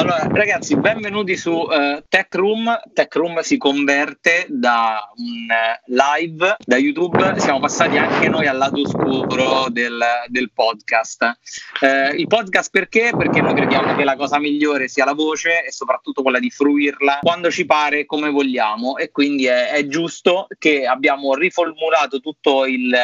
Allora, 0.00 0.26
ragazzi, 0.32 0.78
benvenuti 0.78 1.36
su 1.36 1.50
uh, 1.50 2.02
Tech 2.08 2.34
Room. 2.34 2.74
Tech 2.94 3.14
Room 3.16 3.40
si 3.40 3.58
converte 3.58 4.46
da 4.48 5.12
un 5.14 5.46
uh, 5.46 5.92
live 5.92 6.56
da 6.64 6.78
YouTube, 6.78 7.38
siamo 7.38 7.60
passati 7.60 7.98
anche 7.98 8.30
noi 8.30 8.46
al 8.46 8.56
lato 8.56 8.80
oscuro 8.80 9.68
del, 9.68 10.02
del 10.28 10.52
podcast. 10.54 11.36
Uh, 11.82 12.14
il 12.16 12.26
podcast 12.28 12.70
perché? 12.70 13.12
Perché 13.14 13.42
noi 13.42 13.52
crediamo 13.52 13.94
che 13.94 14.04
la 14.04 14.16
cosa 14.16 14.38
migliore 14.38 14.88
sia 14.88 15.04
la 15.04 15.12
voce 15.12 15.66
e 15.66 15.70
soprattutto 15.70 16.22
quella 16.22 16.38
di 16.38 16.48
fruirla 16.48 17.18
quando 17.20 17.50
ci 17.50 17.66
pare, 17.66 18.06
come 18.06 18.30
vogliamo, 18.30 18.96
e 18.96 19.10
quindi 19.10 19.44
è, 19.44 19.68
è 19.68 19.86
giusto 19.86 20.46
che 20.58 20.86
abbiamo 20.86 21.34
riformulato 21.34 22.20
tutto 22.20 22.64
il 22.64 22.96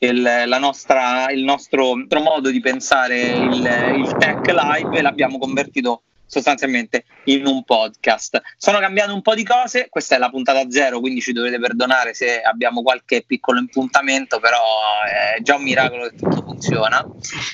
il, 0.00 0.56
nostra, 0.60 1.28
il 1.30 1.42
nostro, 1.42 1.96
modo 2.22 2.50
di 2.50 2.60
pensare 2.60 3.20
il, 3.20 3.96
il 3.96 4.14
tech 4.16 4.46
live 4.46 4.96
e 4.96 5.02
l'abbiamo 5.02 5.38
convertito 5.38 6.02
sostanzialmente 6.28 7.04
in 7.24 7.46
un 7.46 7.64
podcast. 7.64 8.40
Sono 8.56 8.78
cambiate 8.78 9.10
un 9.10 9.22
po' 9.22 9.34
di 9.34 9.44
cose, 9.44 9.88
questa 9.88 10.14
è 10.14 10.18
la 10.18 10.30
puntata 10.30 10.70
zero, 10.70 11.00
quindi 11.00 11.20
ci 11.20 11.32
dovete 11.32 11.58
perdonare 11.58 12.14
se 12.14 12.40
abbiamo 12.40 12.82
qualche 12.82 13.24
piccolo 13.26 13.58
impuntamento, 13.58 14.38
però 14.38 14.60
è 15.04 15.40
già 15.42 15.56
un 15.56 15.62
miracolo 15.62 16.08
che 16.08 16.16
tutto 16.16 16.42
funziona. 16.42 17.04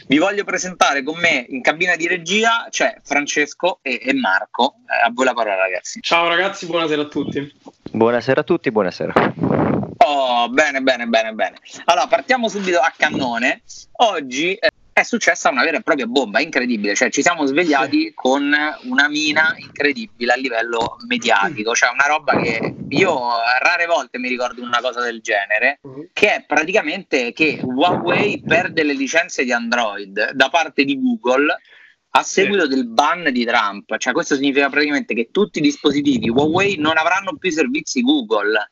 Vi 0.06 0.18
voglio 0.18 0.44
presentare 0.44 1.02
con 1.02 1.18
me 1.18 1.46
in 1.48 1.62
cabina 1.62 1.96
di 1.96 2.08
regia, 2.08 2.66
c'è 2.68 2.96
Francesco 3.02 3.78
e, 3.80 4.00
e 4.02 4.12
Marco. 4.12 4.74
Eh, 4.86 5.06
a 5.06 5.10
voi 5.12 5.24
la 5.24 5.32
parola 5.32 5.56
ragazzi. 5.56 6.00
Ciao 6.02 6.28
ragazzi, 6.28 6.66
buonasera 6.66 7.02
a 7.02 7.06
tutti. 7.06 7.54
Buonasera 7.92 8.40
a 8.40 8.44
tutti, 8.44 8.70
buonasera. 8.72 9.12
Oh, 9.98 10.48
bene, 10.48 10.80
bene, 10.82 11.06
bene, 11.06 11.32
bene. 11.32 11.56
Allora, 11.84 12.06
partiamo 12.08 12.48
subito 12.48 12.78
a 12.80 12.92
cannone. 12.94 13.62
Oggi 13.92 14.54
eh, 14.54 14.70
è 14.94 15.02
successa 15.02 15.50
una 15.50 15.64
vera 15.64 15.78
e 15.78 15.82
propria 15.82 16.06
bomba 16.06 16.40
incredibile, 16.40 16.94
cioè 16.94 17.10
ci 17.10 17.20
siamo 17.20 17.44
svegliati 17.46 18.00
sì. 18.00 18.12
con 18.14 18.54
una 18.84 19.08
mina 19.08 19.52
incredibile 19.58 20.32
a 20.32 20.36
livello 20.36 20.98
mediatico, 21.08 21.74
cioè 21.74 21.90
una 21.92 22.06
roba 22.06 22.40
che 22.40 22.76
io 22.90 23.30
rare 23.60 23.86
volte 23.86 24.18
mi 24.18 24.28
ricordo 24.28 24.62
una 24.62 24.78
cosa 24.80 25.00
del 25.00 25.20
genere, 25.20 25.80
mm. 25.84 26.00
che 26.12 26.34
è 26.36 26.44
praticamente 26.46 27.32
che 27.32 27.58
Huawei 27.60 28.40
perde 28.46 28.84
le 28.84 28.92
licenze 28.92 29.42
di 29.42 29.50
Android 29.50 30.30
da 30.30 30.48
parte 30.48 30.84
di 30.84 30.96
Google 31.00 31.58
a 32.10 32.22
seguito 32.22 32.62
sì. 32.62 32.68
del 32.68 32.86
ban 32.86 33.28
di 33.32 33.44
Trump, 33.44 33.96
cioè 33.96 34.12
questo 34.12 34.36
significa 34.36 34.70
praticamente 34.70 35.12
che 35.14 35.30
tutti 35.32 35.58
i 35.58 35.62
dispositivi 35.62 36.30
Huawei 36.30 36.76
non 36.76 36.96
avranno 36.98 37.36
più 37.36 37.50
servizi 37.50 38.00
Google 38.00 38.70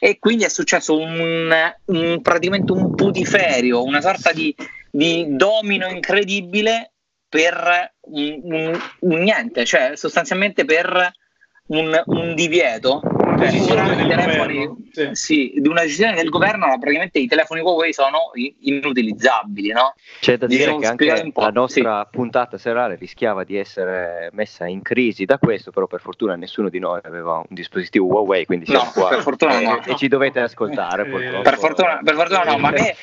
e 0.00 0.18
quindi 0.18 0.44
è 0.44 0.48
successo 0.48 0.98
un, 0.98 1.54
un 1.84 2.20
praticamente 2.22 2.72
un 2.72 2.94
putiferio, 2.96 3.84
una 3.84 4.00
sorta 4.00 4.32
di 4.32 4.52
di 4.90 5.26
domino 5.36 5.88
incredibile 5.88 6.92
per 7.28 7.94
un, 8.00 8.40
un, 9.00 9.18
niente, 9.18 9.64
cioè 9.64 9.92
sostanzialmente 9.94 10.64
per 10.64 11.12
un 11.66 12.34
divieto 12.34 13.00
decisione 13.40 13.96
del 13.96 14.06
telefoni, 14.06 14.68
sì. 14.92 15.08
sì. 15.12 15.52
di 15.56 15.68
una 15.68 15.82
decisione 15.82 16.14
del 16.14 16.28
governo, 16.28 16.78
praticamente 16.78 17.18
i 17.18 17.26
telefoni 17.26 17.60
Huawei 17.60 17.92
sono 17.92 18.30
inutilizzabili. 18.60 19.72
No? 19.72 19.94
C'è 20.20 20.36
da 20.36 20.46
dire 20.46 20.76
che 20.78 20.86
anche 20.86 21.30
la 21.34 21.50
nostra 21.50 22.02
sì. 22.04 22.16
puntata 22.16 22.58
serale 22.58 22.96
rischiava 22.96 23.44
di 23.44 23.56
essere 23.56 24.30
messa 24.32 24.66
in 24.66 24.82
crisi 24.82 25.24
da 25.24 25.38
questo, 25.38 25.70
però 25.70 25.86
per 25.86 26.00
fortuna 26.00 26.36
nessuno 26.36 26.68
di 26.68 26.78
noi 26.78 27.00
aveva 27.02 27.36
un 27.36 27.44
dispositivo 27.48 28.06
Huawei, 28.06 28.46
quindi 28.46 28.66
siamo 28.66 28.84
no, 28.84 28.92
qua 28.92 29.08
per 29.08 29.22
fortuna 29.22 29.58
e, 29.58 29.64
no. 29.64 29.82
e 29.84 29.96
ci 29.96 30.08
dovete 30.08 30.40
ascoltare. 30.40 31.02
Eh, 31.02 31.40
per, 31.42 31.58
fortuna, 31.58 32.00
per, 32.02 32.14
fortuna, 32.14 32.42
no, 32.44 32.58
ma 32.58 32.68
a 32.68 32.72
me 32.72 32.94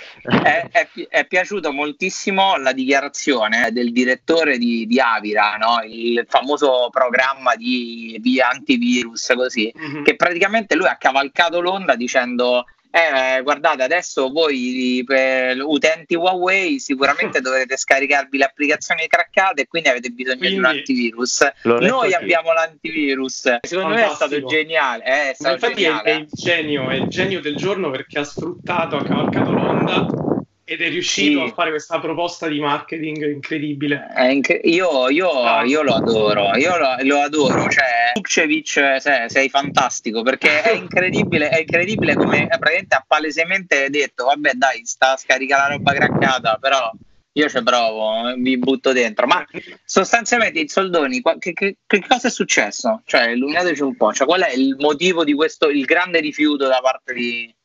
è, 0.43 0.67
è, 0.71 0.87
è 1.09 1.25
piaciuta 1.25 1.71
moltissimo 1.71 2.57
la 2.57 2.71
dichiarazione 2.71 3.71
del 3.71 3.91
direttore 3.91 4.57
di, 4.57 4.85
di 4.85 4.99
Avira, 4.99 5.55
no? 5.55 5.81
il 5.85 6.25
famoso 6.27 6.89
programma 6.91 7.55
di, 7.55 8.17
di 8.19 8.39
antivirus, 8.41 9.33
così, 9.35 9.73
mm-hmm. 9.77 10.03
che 10.03 10.15
praticamente 10.27 10.75
lui 10.75 10.87
ha 10.87 10.97
cavalcato 10.97 11.61
l'onda 11.61 11.95
dicendo 11.95 12.65
eh, 12.89 13.41
guardate, 13.43 13.83
adesso 13.83 14.29
voi 14.29 15.03
per 15.05 15.57
utenti 15.61 16.15
Huawei 16.15 16.79
sicuramente 16.79 17.39
dovrete 17.41 17.77
scaricarvi 17.77 18.37
le 18.37 18.45
applicazioni 18.45 19.07
craccate 19.07 19.61
e 19.61 19.67
quindi 19.67 19.89
avete 19.89 20.09
bisogno 20.09 20.37
quindi, 20.37 20.55
di 20.55 20.61
un 20.61 20.65
antivirus. 20.65 21.51
Noi 21.63 22.13
abbiamo 22.13 22.53
l'antivirus. 22.53 23.57
Secondo 23.61 23.95
Fantastico. 23.95 23.95
me 23.95 24.05
è 24.05 24.15
stato 24.15 24.45
geniale. 24.45 25.03
Eh, 25.03 25.29
è 25.29 25.33
stato 25.33 25.53
infatti 25.53 25.81
geniale. 25.81 26.03
È, 26.03 26.15
è, 26.15 26.17
il 26.17 26.27
genio, 26.31 26.89
è 26.89 26.95
il 26.95 27.07
genio 27.07 27.39
del 27.39 27.55
giorno 27.55 27.91
perché 27.91 28.19
ha 28.19 28.23
sfruttato, 28.23 28.97
ha 28.97 29.03
cavalcato 29.03 29.51
l'onda 29.51 30.26
ed 30.69 30.81
è 30.81 30.89
riuscito 30.89 31.45
sì. 31.45 31.49
a 31.49 31.53
fare 31.53 31.69
questa 31.69 31.97
proposta 32.01 32.49
di 32.49 32.59
marketing 32.59 33.31
incredibile. 33.31 34.05
Inc- 34.17 34.59
io, 34.63 35.07
io, 35.07 35.29
ah. 35.41 35.63
io, 35.63 35.81
lo 35.81 35.93
adoro, 35.93 36.53
io 36.57 36.77
lo, 36.77 36.95
lo 37.03 37.21
adoro. 37.21 37.69
Cioè, 37.69 38.11
Vukcevic, 38.15 38.97
sei, 38.99 39.29
sei, 39.29 39.47
fantastico 39.47 40.23
perché 40.23 40.61
è 40.63 40.73
incredibile, 40.75 41.47
è 41.47 41.61
incredibile 41.61 42.15
come 42.15 42.47
praticamente 42.49 42.95
ha 42.95 43.05
palesemente 43.07 43.89
detto: 43.89 44.25
Vabbè, 44.25 44.51
dai, 44.55 44.85
sta 44.85 45.13
a 45.13 45.17
scaricare 45.17 45.69
la 45.69 45.75
roba 45.77 45.93
craccata, 45.93 46.57
però 46.59 46.91
io 47.31 47.47
ci 47.47 47.63
provo, 47.63 48.33
vi 48.37 48.57
butto 48.57 48.91
dentro. 48.91 49.25
Ma 49.25 49.45
sostanzialmente 49.85 50.59
i 50.59 50.67
soldoni, 50.67 51.21
che, 51.39 51.53
che, 51.53 51.77
che, 51.87 52.03
cosa 52.05 52.27
è 52.27 52.31
successo? 52.31 53.03
Cioè, 53.05 53.29
illuminateci 53.29 53.83
un 53.83 53.95
po', 53.95 54.11
cioè, 54.11 54.27
qual 54.27 54.41
è 54.41 54.51
il 54.53 54.75
motivo 54.77 55.23
di 55.23 55.33
questo, 55.33 55.69
il 55.69 55.85
grande 55.85 56.19
rifiuto 56.19 56.67
da 56.67 56.81
parte 56.81 57.13
di 57.13 57.55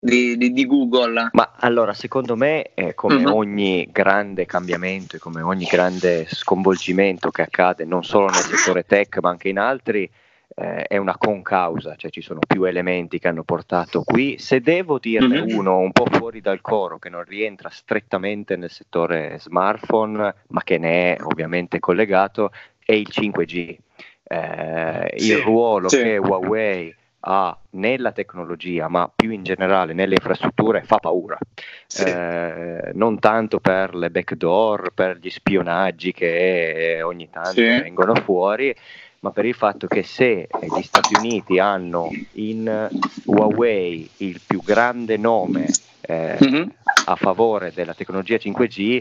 di, 0.00 0.36
di, 0.38 0.52
di, 0.52 0.66
Google. 0.66 1.28
Ma 1.32 1.52
allora, 1.56 1.92
secondo 1.92 2.34
me, 2.34 2.70
eh, 2.74 2.94
come 2.94 3.22
uh-huh. 3.22 3.36
ogni 3.36 3.86
grande 3.92 4.46
cambiamento 4.46 5.16
e 5.16 5.18
come 5.18 5.42
ogni 5.42 5.66
grande 5.66 6.26
sconvolgimento 6.26 7.30
che 7.30 7.42
accade 7.42 7.84
non 7.84 8.02
solo 8.02 8.26
nel 8.26 8.42
settore 8.42 8.84
tech 8.84 9.18
ma 9.20 9.28
anche 9.28 9.50
in 9.50 9.58
altri, 9.58 10.10
eh, 10.56 10.82
è 10.84 10.96
una 10.96 11.16
concausa, 11.18 11.94
cioè 11.96 12.10
ci 12.10 12.22
sono 12.22 12.40
più 12.46 12.64
elementi 12.64 13.18
che 13.18 13.28
hanno 13.28 13.44
portato 13.44 14.02
qui. 14.02 14.38
Se 14.38 14.60
devo 14.60 14.98
dirne 14.98 15.40
uh-huh. 15.40 15.58
uno 15.58 15.78
un 15.78 15.92
po' 15.92 16.06
fuori 16.10 16.40
dal 16.40 16.62
coro, 16.62 16.98
che 16.98 17.10
non 17.10 17.24
rientra 17.24 17.68
strettamente 17.68 18.56
nel 18.56 18.70
settore 18.70 19.36
smartphone, 19.38 20.34
ma 20.48 20.62
che 20.62 20.78
ne 20.78 21.14
è 21.14 21.22
ovviamente 21.22 21.78
collegato, 21.78 22.50
è 22.82 22.92
il 22.92 23.08
5G. 23.10 23.76
Eh, 24.22 25.14
sì, 25.16 25.32
il 25.32 25.38
ruolo 25.38 25.88
sì. 25.88 25.96
che 25.96 26.16
Huawei 26.16 26.94
ha 27.20 27.56
nella 27.70 28.12
tecnologia, 28.12 28.88
ma 28.88 29.10
più 29.14 29.30
in 29.30 29.42
generale 29.42 29.92
nelle 29.92 30.14
infrastrutture, 30.14 30.82
fa 30.82 30.96
paura. 30.96 31.38
Sì. 31.86 32.04
Eh, 32.04 32.90
non 32.94 33.18
tanto 33.18 33.60
per 33.60 33.94
le 33.94 34.10
backdoor, 34.10 34.92
per 34.94 35.18
gli 35.18 35.30
spionaggi 35.30 36.12
che 36.12 37.00
ogni 37.02 37.28
tanto 37.30 37.50
sì. 37.50 37.62
vengono 37.62 38.14
fuori, 38.14 38.74
ma 39.20 39.30
per 39.30 39.44
il 39.44 39.54
fatto 39.54 39.86
che 39.86 40.02
se 40.02 40.48
gli 40.60 40.82
Stati 40.82 41.14
Uniti 41.14 41.58
hanno 41.58 42.08
in 42.32 42.88
Huawei 43.24 44.08
il 44.18 44.40
più 44.46 44.62
grande 44.62 45.18
nome 45.18 45.66
eh, 46.00 46.38
mm-hmm. 46.42 46.68
a 47.04 47.16
favore 47.16 47.72
della 47.74 47.92
tecnologia 47.92 48.36
5G, 48.36 48.98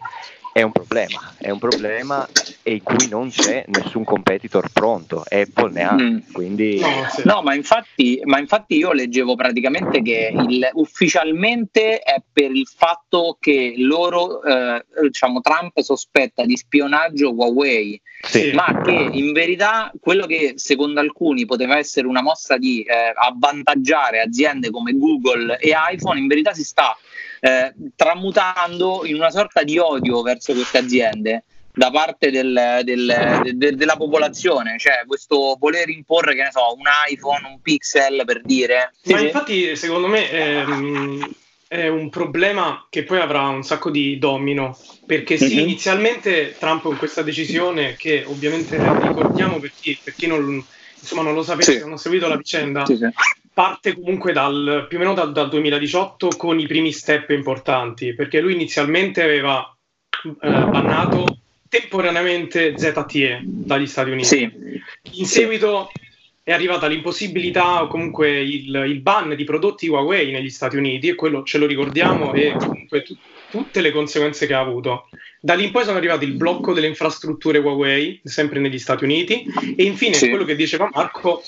è 0.52 0.62
un 0.62 0.72
problema, 0.72 1.34
è 1.38 1.50
un 1.50 1.60
problema 1.60 2.28
e 2.64 2.74
in 2.74 2.84
cui 2.84 3.08
non 3.08 3.30
c'è 3.30 3.66
nessun 3.68 4.04
competitor 4.04 4.70
pronto, 4.72 5.24
Apple 5.28 5.72
ne 5.72 5.84
ha, 5.84 5.94
mm. 5.94 6.18
quindi... 6.32 6.80
No, 6.80 6.88
sì. 7.10 7.22
no 7.26 7.42
ma, 7.42 7.54
infatti, 7.54 8.20
ma, 8.24 8.40
infatti, 8.40 8.76
io 8.78 8.92
leggevo 8.92 9.36
praticamente 9.36 10.02
che 10.02 10.34
il, 10.48 10.68
ufficialmente 10.74 12.00
è 12.00 12.22
per 12.32 12.52
il 12.52 12.68
fatto 12.68 13.38
che 13.40 13.76
loro, 13.78 14.42
eh, 14.44 14.84
diciamo, 15.04 15.42
Trump 15.42 15.80
sospetta 15.82 16.46
di 16.46 16.58
spionaggio 16.58 17.34
Huawei, 17.34 18.02
sì. 18.22 18.52
ma 18.52 18.82
che 18.84 18.92
in 19.12 19.32
verità 19.32 19.92
quello 20.00 20.26
che 20.26 20.54
secondo 20.56 21.00
alcuni 21.00 21.46
poteva 21.46 21.78
essere 21.78 22.08
una 22.08 22.22
mossa 22.22 22.58
di 22.58 22.82
eh, 22.82 23.14
avvantaggiare 23.14 24.20
aziende 24.20 24.72
come 24.72 24.98
Google 24.98 25.58
e 25.60 25.74
iPhone, 25.92 26.20
in 26.20 26.28
verità 26.28 26.54
si 26.54 26.64
sta 26.64 26.98
eh, 27.40 27.74
tramutando 27.96 29.06
in 29.06 29.16
una 29.16 29.30
sorta 29.30 29.64
di 29.64 29.78
odio 29.78 30.22
verso 30.22 30.54
queste 30.54 30.78
aziende 30.80 31.44
da 31.72 31.92
parte 31.92 32.30
del, 32.30 32.82
del, 32.84 33.42
de, 33.54 33.76
della 33.76 33.96
popolazione, 33.96 34.78
cioè 34.78 35.04
questo 35.08 35.56
voler 35.58 35.88
imporre, 35.90 36.36
che 36.36 36.44
ne 36.44 36.50
so, 36.52 36.74
un 36.76 36.84
iPhone, 37.10 37.48
un 37.48 37.62
pixel 37.62 38.24
per 38.26 38.42
dire. 38.42 38.92
Ma 39.06 39.18
sì, 39.18 39.24
infatti, 39.24 39.76
secondo 39.78 40.08
me 40.08 40.30
ehm, 40.30 41.32
è 41.68 41.88
un 41.88 42.10
problema 42.10 42.86
che 42.90 43.04
poi 43.04 43.20
avrà 43.20 43.48
un 43.48 43.64
sacco 43.64 43.92
di 43.92 44.18
domino, 44.18 44.78
perché 45.06 45.38
sì, 45.38 45.46
mm-hmm. 45.46 45.60
inizialmente 45.60 46.56
Trump 46.58 46.82
con 46.82 46.98
questa 46.98 47.22
decisione, 47.22 47.96
che 47.96 48.24
ovviamente 48.26 48.78
ricordiamo 48.78 49.60
per 49.60 49.72
chi, 49.80 49.98
per 50.04 50.16
chi 50.16 50.28
non, 50.28 50.62
insomma, 51.00 51.22
non 51.22 51.34
lo 51.34 51.44
sapesse, 51.44 51.74
sì. 51.74 51.80
non 51.80 51.94
ha 51.94 51.98
seguito 51.98 52.28
la 52.28 52.38
vicenda, 52.38 52.86
sì, 52.86 52.98
parte 53.54 53.94
comunque 53.94 54.32
dal, 54.32 54.86
più 54.88 54.98
o 54.98 55.00
meno 55.02 55.14
dal, 55.14 55.32
dal, 55.32 55.50
2018 55.50 56.30
con 56.38 56.60
i 56.60 56.68
primi 56.68 56.92
step 56.92 57.30
importanti, 57.32 58.14
perché 58.14 58.40
lui 58.40 58.54
inizialmente 58.54 59.22
aveva 59.22 59.76
eh, 60.24 60.50
bannato 60.50 61.26
temporaneamente 61.68 62.78
ZTE 62.78 63.42
dagli 63.44 63.86
Stati 63.86 64.10
Uniti. 64.10 64.26
Sì. 64.26 64.52
In 65.20 65.26
seguito 65.26 65.92
è 66.44 66.52
arrivata 66.52 66.88
l'impossibilità 66.88 67.84
o 67.84 67.88
comunque 67.88 68.42
il, 68.42 68.74
il, 68.88 69.02
ban 69.02 69.36
di 69.36 69.44
prodotti 69.44 69.88
Huawei 69.88 70.32
negli 70.32 70.50
Stati 70.50 70.78
Uniti 70.78 71.10
e 71.10 71.16
quello 71.16 71.44
ce 71.44 71.60
lo 71.60 71.68
ricordiamo 71.68 72.34
e 72.34 72.56
comunque 72.58 73.04
t- 73.04 73.16
tutte 73.52 73.82
le 73.82 73.92
conseguenze 73.92 74.48
che 74.48 74.54
ha 74.54 74.60
avuto. 74.60 75.10
Da 75.42 75.54
lì 75.54 75.64
in 75.64 75.72
poi 75.72 75.86
sono 75.86 75.96
arrivati 75.96 76.26
il 76.26 76.34
blocco 76.34 76.74
delle 76.74 76.88
infrastrutture 76.88 77.60
Huawei, 77.60 78.20
sempre 78.26 78.60
negli 78.60 78.78
Stati 78.78 79.06
Uniti, 79.06 79.46
e 79.78 79.84
infine 79.84 80.16
sì. 80.16 80.28
quello 80.28 80.44
che 80.44 80.54
diceva 80.54 80.90
Marco 80.92 81.42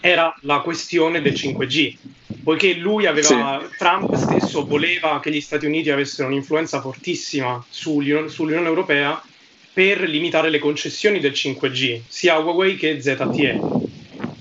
era 0.00 0.36
la 0.42 0.58
questione 0.58 1.22
del 1.22 1.32
5G, 1.32 1.96
poiché 2.44 2.74
lui 2.74 3.06
aveva, 3.06 3.26
sì. 3.66 3.76
Trump 3.78 4.14
stesso 4.14 4.66
voleva 4.66 5.20
che 5.20 5.30
gli 5.30 5.40
Stati 5.40 5.64
Uniti 5.64 5.88
avessero 5.88 6.28
un'influenza 6.28 6.82
fortissima 6.82 7.64
sull'Unione, 7.66 8.28
sull'Unione 8.28 8.66
Europea 8.66 9.22
per 9.72 10.02
limitare 10.02 10.50
le 10.50 10.58
concessioni 10.58 11.18
del 11.18 11.32
5G, 11.32 12.02
sia 12.08 12.38
Huawei 12.38 12.76
che 12.76 13.00
ZTE. 13.00 13.58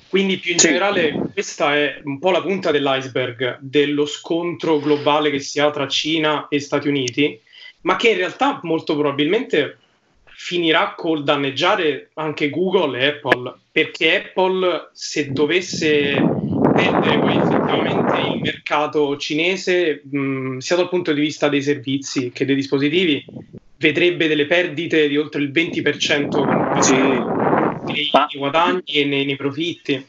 Quindi 0.10 0.40
più 0.40 0.52
in 0.52 0.60
sì. 0.60 0.68
generale 0.68 1.30
questa 1.32 1.74
è 1.74 2.02
un 2.04 2.20
po' 2.20 2.32
la 2.32 2.42
punta 2.42 2.72
dell'iceberg 2.72 3.60
dello 3.62 4.06
scontro 4.06 4.80
globale 4.80 5.30
che 5.30 5.40
si 5.40 5.62
ha 5.62 5.70
tra 5.70 5.88
Cina 5.88 6.48
e 6.50 6.60
Stati 6.60 6.90
Uniti 6.90 7.40
ma 7.82 7.96
che 7.96 8.10
in 8.10 8.18
realtà 8.18 8.60
molto 8.64 8.96
probabilmente 8.98 9.78
finirà 10.26 10.94
col 10.96 11.24
danneggiare 11.24 12.12
anche 12.14 12.50
Google 12.50 12.98
e 13.00 13.08
Apple, 13.08 13.54
perché 13.72 14.16
Apple 14.16 14.90
se 14.94 15.32
dovesse 15.32 16.16
perdere 16.74 17.20
poi 17.20 17.36
effettivamente 17.36 18.20
il 18.22 18.42
mercato 18.42 19.18
cinese, 19.18 20.02
mh, 20.10 20.58
sia 20.60 20.78
dal 20.78 20.88
punto 20.88 21.12
di 21.12 21.20
vista 21.20 21.50
dei 21.50 21.62
servizi 21.62 22.32
che 22.32 22.46
dei 22.46 22.56
dispositivi, 22.56 23.26
vedrebbe 23.78 24.28
delle 24.28 24.46
perdite 24.46 25.08
di 25.08 25.18
oltre 25.18 25.42
il 25.42 25.52
20% 25.52 26.80
sì. 26.80 26.94
nei, 26.94 28.10
nei 28.12 28.38
guadagni 28.38 28.84
e 28.86 29.06
nei, 29.06 29.26
nei 29.26 29.36
profitti. 29.36 30.06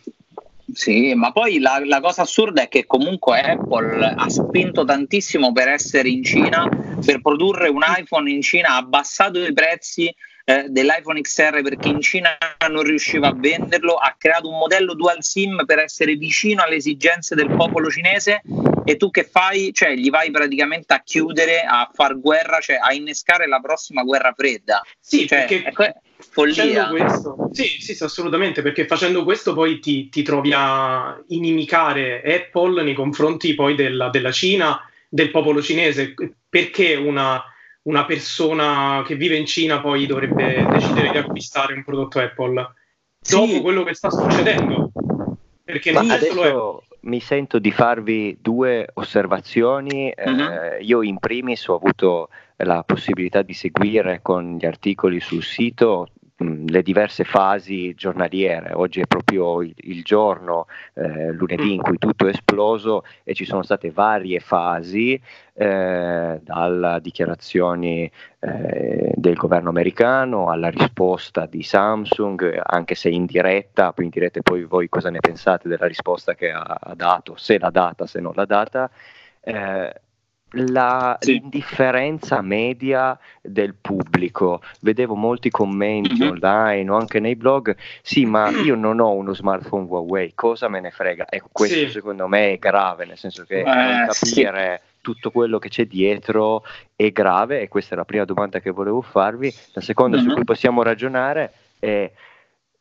Sì, 0.72 1.14
ma 1.14 1.32
poi 1.32 1.58
la, 1.58 1.82
la, 1.84 2.00
cosa 2.00 2.22
assurda 2.22 2.62
è 2.62 2.68
che 2.68 2.86
comunque 2.86 3.40
Apple 3.40 4.04
ha 4.04 4.28
spinto 4.28 4.84
tantissimo 4.84 5.52
per 5.52 5.68
essere 5.68 6.08
in 6.08 6.22
Cina, 6.22 6.68
per 7.04 7.20
produrre 7.20 7.68
un 7.68 7.82
iPhone 7.84 8.30
in 8.30 8.42
Cina, 8.42 8.70
ha 8.70 8.76
abbassato 8.76 9.44
i 9.44 9.52
prezzi 9.52 10.14
eh, 10.44 10.66
dell'iPhone 10.68 11.20
XR 11.20 11.62
perché 11.62 11.88
in 11.88 12.00
Cina 12.00 12.36
non 12.68 12.82
riusciva 12.82 13.28
a 13.28 13.34
venderlo, 13.34 13.94
ha 13.94 14.14
creato 14.18 14.48
un 14.48 14.58
modello 14.58 14.94
dual 14.94 15.22
SIM 15.22 15.64
per 15.64 15.78
essere 15.78 16.14
vicino 16.14 16.62
alle 16.62 16.76
esigenze 16.76 17.34
del 17.34 17.50
popolo 17.54 17.90
cinese 17.90 18.42
e 18.84 18.96
tu 18.96 19.10
che 19.10 19.24
fai? 19.24 19.72
Cioè 19.72 19.94
gli 19.94 20.10
vai 20.10 20.30
praticamente 20.30 20.92
a 20.94 21.02
chiudere, 21.02 21.60
a 21.60 21.88
far 21.92 22.18
guerra, 22.18 22.58
cioè 22.60 22.78
a 22.80 22.92
innescare 22.92 23.46
la 23.46 23.60
prossima 23.60 24.02
guerra 24.02 24.32
fredda. 24.36 24.82
Sì, 24.98 25.26
cioè, 25.26 25.46
perché... 25.46 26.00
Follia. 26.20 26.88
Questo, 26.88 27.48
sì, 27.52 27.64
sì, 27.80 28.02
assolutamente, 28.02 28.60
perché 28.60 28.86
facendo 28.86 29.24
questo 29.24 29.54
poi 29.54 29.78
ti, 29.78 30.10
ti, 30.10 30.22
trovi 30.22 30.52
a 30.54 31.18
inimicare 31.28 32.22
Apple 32.22 32.82
nei 32.82 32.92
confronti 32.92 33.54
poi 33.54 33.74
della, 33.74 34.10
della 34.10 34.30
Cina, 34.30 34.89
del 35.10 35.30
popolo 35.30 35.60
cinese, 35.60 36.14
perché 36.48 36.94
una, 36.94 37.42
una, 37.82 38.04
persona 38.04 39.02
che 39.04 39.16
vive 39.16 39.36
in 39.36 39.44
Cina 39.44 39.80
poi 39.80 40.06
dovrebbe 40.06 40.64
decidere 40.70 41.10
di 41.10 41.18
acquistare 41.18 41.74
un 41.74 41.82
prodotto 41.82 42.20
Apple 42.20 42.74
dopo 43.18 43.46
sì. 43.46 43.60
quello 43.60 43.82
che 43.82 43.94
sta 43.94 44.08
succedendo. 44.08 44.92
Perché 45.64 45.92
Ma 45.92 46.00
adesso 46.00 46.84
mi 47.00 47.20
sento 47.20 47.58
di 47.58 47.72
farvi 47.72 48.38
due 48.40 48.88
osservazioni. 48.94 50.12
Uh-huh. 50.16 50.40
Eh, 50.40 50.82
io 50.82 51.02
in 51.02 51.18
primis 51.18 51.66
ho 51.66 51.74
avuto 51.74 52.28
la 52.56 52.82
possibilità 52.84 53.42
di 53.42 53.54
seguire 53.54 54.20
con 54.22 54.56
gli 54.58 54.66
articoli 54.66 55.20
sul 55.20 55.42
sito 55.42 56.08
le 56.40 56.82
diverse 56.82 57.24
fasi 57.24 57.94
giornaliere. 57.94 58.72
Oggi 58.72 59.00
è 59.00 59.06
proprio 59.06 59.62
il, 59.62 59.74
il 59.76 60.02
giorno, 60.02 60.66
eh, 60.94 61.32
lunedì, 61.32 61.74
in 61.74 61.82
cui 61.82 61.98
tutto 61.98 62.26
è 62.26 62.30
esploso 62.30 63.04
e 63.24 63.34
ci 63.34 63.44
sono 63.44 63.62
state 63.62 63.90
varie 63.90 64.40
fasi, 64.40 65.20
eh, 65.52 66.40
dalle 66.42 66.98
dichiarazioni 67.02 68.10
eh, 68.38 69.12
del 69.14 69.34
governo 69.34 69.68
americano 69.68 70.50
alla 70.50 70.70
risposta 70.70 71.44
di 71.44 71.62
Samsung, 71.62 72.58
anche 72.62 72.94
se 72.94 73.10
in 73.10 73.26
diretta, 73.26 73.92
poi 73.92 74.04
in 74.06 74.10
diretta 74.10 74.40
poi 74.40 74.64
voi 74.64 74.88
cosa 74.88 75.10
ne 75.10 75.20
pensate 75.20 75.68
della 75.68 75.86
risposta 75.86 76.34
che 76.34 76.50
ha, 76.50 76.78
ha 76.80 76.94
dato, 76.94 77.36
se 77.36 77.58
l'ha 77.58 77.70
data, 77.70 78.06
se 78.06 78.20
non 78.20 78.32
l'ha 78.34 78.46
data. 78.46 78.90
Eh, 79.42 79.92
la, 80.52 81.16
sì. 81.20 81.32
l'indifferenza 81.32 82.40
media 82.40 83.18
del 83.40 83.74
pubblico. 83.80 84.60
Vedevo 84.80 85.14
molti 85.14 85.50
commenti 85.50 86.14
mm-hmm. 86.14 86.28
online 86.28 86.90
o 86.90 86.96
anche 86.96 87.20
nei 87.20 87.36
blog. 87.36 87.76
Sì, 88.02 88.24
ma 88.26 88.48
io 88.64 88.74
non 88.74 89.00
ho 89.00 89.12
uno 89.12 89.34
smartphone 89.34 89.86
Huawei, 89.86 90.32
cosa 90.34 90.68
me 90.68 90.80
ne 90.80 90.90
frega? 90.90 91.26
Ecco, 91.28 91.48
questo 91.52 91.76
sì. 91.76 91.90
secondo 91.90 92.26
me 92.26 92.52
è 92.52 92.58
grave, 92.58 93.06
nel 93.06 93.18
senso 93.18 93.44
che 93.44 93.60
eh, 93.60 93.64
non 93.64 94.08
capire 94.08 94.82
sì. 94.82 94.98
tutto 95.00 95.30
quello 95.30 95.58
che 95.58 95.68
c'è 95.68 95.86
dietro 95.86 96.64
è 96.96 97.10
grave 97.10 97.60
e 97.60 97.68
questa 97.68 97.94
è 97.94 97.96
la 97.96 98.04
prima 98.04 98.24
domanda 98.24 98.60
che 98.60 98.70
volevo 98.70 99.02
farvi. 99.02 99.52
La 99.72 99.80
seconda 99.80 100.16
mm-hmm. 100.16 100.28
su 100.28 100.34
cui 100.34 100.44
possiamo 100.44 100.82
ragionare 100.82 101.52
è 101.78 102.10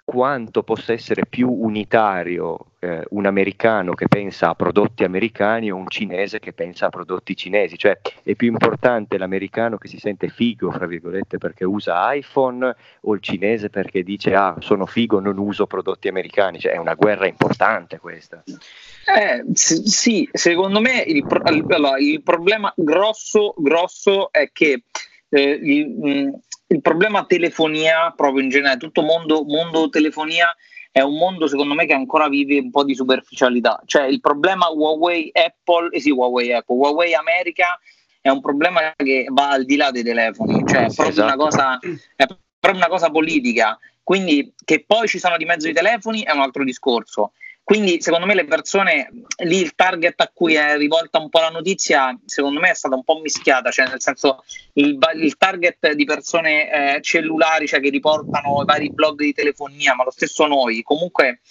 quanto 0.10 0.64
possa 0.64 0.92
essere 0.92 1.28
più 1.30 1.52
unitario 1.52 2.72
eh, 2.80 3.06
un 3.10 3.28
americano 3.28 3.94
che 3.94 4.08
pensa 4.08 4.50
a 4.50 4.56
prodotti 4.56 5.04
americani 5.04 5.70
o 5.70 5.76
un 5.76 5.88
cinese 5.88 6.40
che 6.40 6.52
pensa 6.52 6.88
a 6.88 6.90
prodotti 6.90 7.36
cinesi, 7.36 7.78
cioè 7.78 7.96
è 8.24 8.34
più 8.34 8.48
importante 8.48 9.20
l'americano 9.20 9.78
che 9.78 9.88
si 9.88 10.00
sente 10.00 10.30
figo, 10.30 10.72
fra 10.72 10.88
virgolette, 10.88 11.38
perché 11.38 11.64
usa 11.64 12.12
iPhone 12.12 12.76
o 13.02 13.14
il 13.14 13.22
cinese 13.22 13.70
perché 13.70 14.02
dice 14.02 14.34
ah 14.34 14.56
sono 14.58 14.88
figo, 14.88 15.20
non 15.20 15.38
uso 15.38 15.68
prodotti 15.68 16.08
americani, 16.08 16.60
cioè 16.60 16.72
è 16.72 16.78
una 16.78 16.96
guerra 16.96 17.28
importante 17.28 18.00
questa. 18.00 18.42
Eh, 18.46 19.44
sì, 19.54 20.28
secondo 20.32 20.82
me 20.82 21.04
il, 21.06 21.24
allora, 21.44 22.00
il 22.00 22.24
problema 22.24 22.74
grosso, 22.76 23.54
grosso 23.58 24.32
è 24.32 24.50
che 24.52 24.86
eh, 25.30 25.60
il, 25.62 26.34
il 26.68 26.82
problema 26.82 27.26
telefonia, 27.26 28.14
proprio 28.16 28.44
in 28.44 28.50
generale, 28.50 28.78
tutto 28.78 29.02
mondo, 29.02 29.44
mondo 29.44 29.90
telefonia 29.90 30.54
è 30.92 31.02
un 31.02 31.16
mondo 31.18 31.48
secondo 31.48 31.76
me 31.76 31.86
che 31.86 31.94
ancora 31.94 32.28
vive 32.28 32.60
un 32.60 32.72
po' 32.72 32.84
di 32.84 32.96
superficialità. 32.96 33.82
Cioè 33.86 34.04
il 34.04 34.20
problema 34.20 34.70
Huawei 34.70 35.30
Apple, 35.34 35.90
eh 35.92 36.00
sì, 36.00 36.10
Huawei 36.10 36.54
Apple, 36.54 36.76
Huawei 36.76 37.14
America 37.14 37.80
è 38.22 38.30
un 38.30 38.42
problema 38.42 38.94
che 38.96 39.28
va 39.30 39.50
al 39.50 39.66
di 39.66 39.78
là 39.78 39.92
dei 39.92 40.04
telefoni, 40.04 40.64
cioè 40.68 40.86
è 40.86 40.94
proprio, 40.94 41.10
esatto. 41.10 41.24
una, 41.24 41.36
cosa, 41.36 41.80
è 42.16 42.26
proprio 42.60 42.82
una 42.82 42.90
cosa 42.90 43.10
politica. 43.10 43.78
Quindi 44.04 44.54
che 44.66 44.84
poi 44.86 45.08
ci 45.08 45.20
sono 45.20 45.38
di 45.38 45.46
mezzo 45.46 45.70
i 45.70 45.74
telefoni 45.74 46.24
è 46.24 46.32
un 46.32 46.42
altro 46.42 46.64
discorso. 46.64 47.34
Quindi 47.70 48.02
secondo 48.02 48.26
me 48.26 48.34
le 48.34 48.46
persone, 48.46 49.12
lì 49.44 49.58
il 49.58 49.76
target 49.76 50.20
a 50.22 50.32
cui 50.34 50.56
è 50.56 50.76
rivolta 50.76 51.20
un 51.20 51.30
po' 51.30 51.40
la 51.40 51.50
notizia, 51.50 52.20
secondo 52.26 52.60
me 52.60 52.72
è 52.72 52.74
stata 52.74 52.96
un 52.96 53.04
po' 53.04 53.20
mischiata, 53.20 53.70
cioè 53.70 53.88
nel 53.88 54.02
senso 54.02 54.44
il, 54.74 54.98
il 55.18 55.38
target 55.38 55.92
di 55.92 56.04
persone 56.04 56.96
eh, 56.96 57.02
cellulari, 57.02 57.68
cioè 57.68 57.80
che 57.80 57.92
riportano 57.92 58.64
i 58.64 58.66
vari 58.66 58.90
blog 58.90 59.20
di 59.20 59.34
telefonia, 59.34 59.94
ma 59.94 60.04
lo 60.04 60.10
stesso 60.10 60.48
noi, 60.48 60.82
comunque 60.82 61.42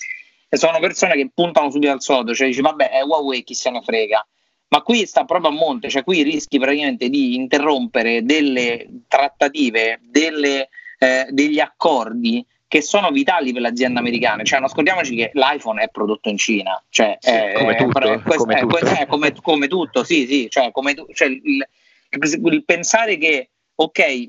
sono 0.50 0.80
persone 0.80 1.14
che 1.14 1.30
puntano 1.32 1.70
subito 1.70 1.92
al 1.92 2.02
sodo, 2.02 2.34
cioè 2.34 2.48
dici 2.48 2.62
vabbè 2.62 2.90
è 2.90 3.02
Huawei 3.02 3.44
chi 3.44 3.54
se 3.54 3.70
ne 3.70 3.80
frega. 3.80 4.26
Ma 4.70 4.82
qui 4.82 5.06
sta 5.06 5.24
proprio 5.24 5.52
a 5.52 5.54
monte, 5.54 5.88
cioè 5.88 6.02
qui 6.02 6.24
rischi 6.24 6.58
praticamente 6.58 7.08
di 7.08 7.36
interrompere 7.36 8.24
delle 8.24 8.88
trattative, 9.06 10.00
delle, 10.02 10.68
eh, 10.98 11.28
degli 11.30 11.60
accordi 11.60 12.44
che 12.68 12.82
sono 12.82 13.10
vitali 13.10 13.52
per 13.52 13.62
le 13.62 13.68
aziende 13.68 13.98
americane. 13.98 14.44
Cioè, 14.44 14.60
non 14.60 14.68
scordiamoci 14.68 15.16
che 15.16 15.30
l'iPhone 15.32 15.82
è 15.82 15.88
prodotto 15.88 16.28
in 16.28 16.36
Cina. 16.36 16.80
Cioè, 16.90 17.16
sì, 17.18 17.30
è, 17.30 17.54
come, 17.54 17.74
tutto, 17.74 17.98
è, 17.98 18.20
come, 18.22 18.54
è, 18.54 18.60
tutto. 18.60 18.76
È, 18.76 19.06
come, 19.06 19.32
come, 19.40 19.68
tutto, 19.68 20.04
sì, 20.04 20.26
sì. 20.26 20.46
Cioè, 20.50 20.70
come, 20.70 20.94
cioè 21.14 21.28
il, 21.28 21.66
il, 22.10 22.64
pensare 22.64 23.16
che, 23.16 23.50
ok, 23.74 24.28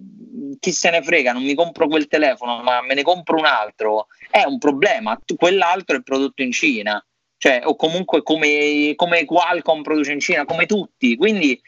chi 0.57 0.71
se 0.71 0.89
ne 0.89 1.03
frega, 1.03 1.33
non 1.33 1.43
mi 1.43 1.53
compro 1.53 1.87
quel 1.87 2.07
telefono, 2.07 2.63
ma 2.63 2.81
me 2.81 2.93
ne 2.93 3.03
compro 3.03 3.37
un 3.37 3.45
altro, 3.45 4.07
è 4.31 4.43
un 4.45 4.57
problema. 4.57 5.19
Quell'altro 5.35 5.97
è 5.97 6.01
prodotto 6.01 6.41
in 6.41 6.53
Cina. 6.53 7.03
Cioè, 7.37 7.61
o 7.65 7.75
comunque 7.75 8.23
come, 8.23 8.93
come 8.95 9.25
Qualcomm 9.25 9.81
produce 9.81 10.13
in 10.13 10.19
Cina, 10.21 10.45
come 10.45 10.65
tutti. 10.65 11.17
Quindi 11.17 11.47
di 11.47 11.61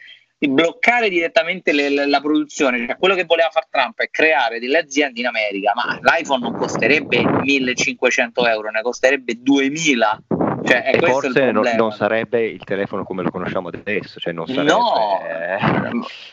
bloccare 0.48 1.08
direttamente 1.08 1.72
le, 1.72 1.90
la, 1.90 2.06
la 2.06 2.20
produzione, 2.20 2.86
cioè 2.86 2.96
quello 2.96 3.14
che 3.14 3.24
voleva 3.24 3.48
fare 3.50 3.66
Trump 3.70 4.00
è 4.00 4.10
creare 4.10 4.58
delle 4.58 4.78
aziende 4.78 5.20
in 5.20 5.26
America, 5.26 5.72
ma 5.74 5.98
l'iPhone 6.00 6.42
non 6.42 6.56
costerebbe 6.56 7.24
1500 7.24 8.46
euro, 8.46 8.70
ne 8.70 8.82
costerebbe 8.82 9.34
2000. 9.40 10.22
Cioè, 10.64 10.92
e 10.94 10.98
forse 11.00 11.50
non, 11.50 11.68
non, 11.76 11.92
sarebbe 11.92 12.44
il 12.46 12.62
telefono 12.62 13.02
come 13.04 13.22
lo 13.22 13.30
conosciamo 13.30 13.68
adesso, 13.68 14.20
cioè 14.20 14.32
non 14.32 14.46
sarebbe... 14.46 14.70
no, 14.70 15.20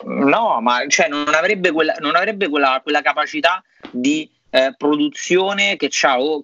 no, 0.03 0.61
ma 0.61 0.85
cioè 0.87 1.07
non 1.07 1.33
avrebbe, 1.33 1.71
quella, 1.71 1.95
non 1.99 2.15
avrebbe 2.15 2.47
quella, 2.47 2.79
quella 2.83 3.01
capacità 3.01 3.63
di 3.89 4.29
eh, 4.51 4.73
produzione 4.77 5.75
che, 5.77 5.89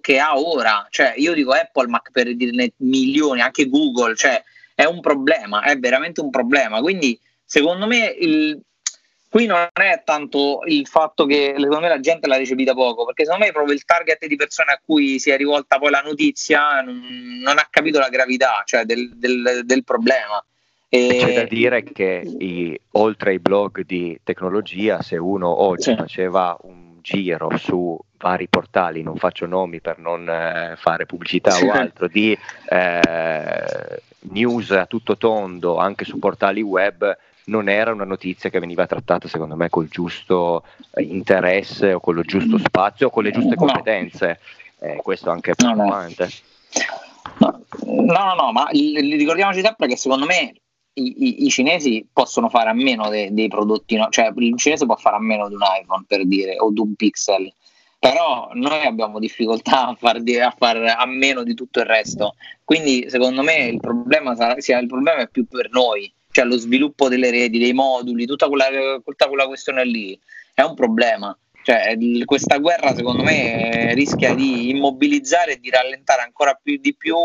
che, 0.00 0.18
ha 0.18 0.38
ora. 0.38 0.86
Cioè, 0.90 1.14
io 1.16 1.32
dico 1.32 1.52
Apple, 1.52 1.88
ma 1.88 2.02
per 2.10 2.34
dirne 2.34 2.72
milioni, 2.78 3.40
anche 3.40 3.68
Google, 3.68 4.14
cioè, 4.16 4.42
è 4.74 4.84
un 4.84 5.00
problema, 5.00 5.62
è 5.62 5.76
veramente 5.78 6.20
un 6.20 6.30
problema. 6.30 6.80
Quindi 6.80 7.18
secondo 7.46 7.86
me 7.86 8.14
il, 8.18 8.60
qui 9.28 9.46
non 9.46 9.68
è 9.72 10.02
tanto 10.04 10.60
il 10.66 10.86
fatto 10.86 11.24
che 11.24 11.54
secondo 11.56 11.80
me 11.80 11.88
la 11.88 12.00
gente 12.00 12.26
l'ha 12.26 12.36
ricevuta 12.36 12.74
poco, 12.74 13.04
perché 13.06 13.24
secondo 13.24 13.44
me 13.44 13.52
proprio 13.52 13.74
il 13.74 13.84
target 13.84 14.26
di 14.26 14.36
persone 14.36 14.72
a 14.72 14.80
cui 14.84 15.18
si 15.18 15.30
è 15.30 15.36
rivolta 15.36 15.78
poi 15.78 15.90
la 15.90 16.00
notizia 16.00 16.80
non, 16.80 17.00
non 17.42 17.58
ha 17.58 17.66
capito 17.70 17.98
la 17.98 18.08
gravità 18.08 18.62
cioè 18.64 18.84
del, 18.84 19.16
del, 19.16 19.62
del, 19.64 19.84
problema. 19.84 20.44
E... 20.88 21.18
C'è 21.20 21.34
da 21.34 21.44
dire 21.44 21.82
che 21.84 22.22
i, 22.38 22.78
oltre 22.92 23.30
ai 23.30 23.38
blog 23.38 23.84
di 23.84 24.18
tecnologia, 24.22 25.02
se 25.02 25.16
uno 25.16 25.62
oggi 25.62 25.90
sì. 25.90 25.96
faceva 25.96 26.56
un 26.62 26.98
giro 27.00 27.56
su 27.56 27.98
vari 28.18 28.48
portali, 28.48 29.02
non 29.02 29.16
faccio 29.16 29.46
nomi 29.46 29.80
per 29.80 29.98
non 29.98 30.28
eh, 30.28 30.74
fare 30.76 31.06
pubblicità 31.06 31.50
sì. 31.50 31.64
o 31.64 31.70
altro, 31.72 32.08
di 32.08 32.36
eh, 32.68 34.00
news 34.30 34.70
a 34.70 34.86
tutto 34.86 35.16
tondo 35.16 35.76
anche 35.76 36.04
su 36.04 36.18
portali 36.18 36.62
web, 36.62 37.16
non 37.46 37.68
era 37.68 37.92
una 37.92 38.04
notizia 38.04 38.50
che 38.50 38.58
veniva 38.58 38.86
trattata 38.86 39.28
secondo 39.28 39.56
me 39.56 39.68
col 39.68 39.88
giusto 39.88 40.64
eh, 40.94 41.02
interesse 41.02 41.92
o 41.92 42.00
con 42.00 42.14
lo 42.14 42.22
giusto 42.22 42.58
spazio 42.58 43.08
o 43.08 43.10
con 43.10 43.24
le 43.24 43.30
giuste 43.30 43.54
competenze. 43.54 44.40
No. 44.80 44.88
Eh, 44.88 44.96
questo 45.02 45.30
anche 45.30 45.52
è 45.52 45.54
preoccupante. 45.54 46.28
No, 47.38 47.62
no, 47.84 48.02
no, 48.04 48.34
no 48.34 48.52
ma 48.52 48.68
ricordiamoci 48.70 49.60
sempre 49.60 49.86
che 49.86 49.96
secondo 49.96 50.26
me 50.26 50.54
i, 50.94 51.14
i, 51.18 51.44
i, 51.44 51.48
cinesi 51.50 52.06
possono 52.10 52.48
fare 52.48 52.70
a 52.70 52.72
meno 52.72 53.08
de, 53.08 53.28
dei 53.32 53.48
prodotti, 53.48 53.96
no? 53.96 54.08
cioè 54.08 54.32
il 54.34 54.56
cinese 54.56 54.86
può 54.86 54.96
fare 54.96 55.16
a 55.16 55.20
meno 55.20 55.48
di 55.48 55.54
un 55.54 55.60
iPhone 55.62 56.04
per 56.06 56.26
dire 56.26 56.58
o 56.58 56.70
di 56.70 56.80
un 56.80 56.94
Pixel, 56.94 57.52
però 57.98 58.50
noi 58.54 58.84
abbiamo 58.84 59.18
difficoltà 59.18 59.88
a 59.88 59.94
far, 59.94 60.16
a 60.16 60.54
far, 60.56 60.76
a 60.76 61.06
meno 61.06 61.42
di 61.42 61.54
tutto 61.54 61.80
il 61.80 61.86
resto. 61.86 62.34
Quindi 62.64 63.10
secondo 63.10 63.42
me 63.42 63.66
il 63.66 63.78
problema, 63.78 64.34
sarà, 64.34 64.58
sia, 64.60 64.78
il 64.78 64.86
problema 64.86 65.20
è 65.20 65.28
più 65.28 65.46
per 65.46 65.68
noi, 65.70 66.10
cioè 66.36 66.44
lo 66.44 66.58
sviluppo 66.58 67.08
delle 67.08 67.30
reti, 67.30 67.58
dei 67.58 67.72
moduli, 67.72 68.26
tutta 68.26 68.46
quella, 68.46 68.66
tutta 69.02 69.26
quella 69.26 69.46
questione 69.46 69.86
lì 69.86 70.20
è 70.52 70.60
un 70.60 70.74
problema. 70.74 71.34
Cioè, 71.62 71.96
questa 72.26 72.58
guerra 72.58 72.94
secondo 72.94 73.22
me 73.22 73.94
rischia 73.94 74.34
di 74.34 74.68
immobilizzare 74.68 75.52
e 75.52 75.58
di 75.58 75.70
rallentare 75.70 76.20
ancora 76.20 76.52
più 76.62 76.76
di 76.76 76.94
più 76.94 77.16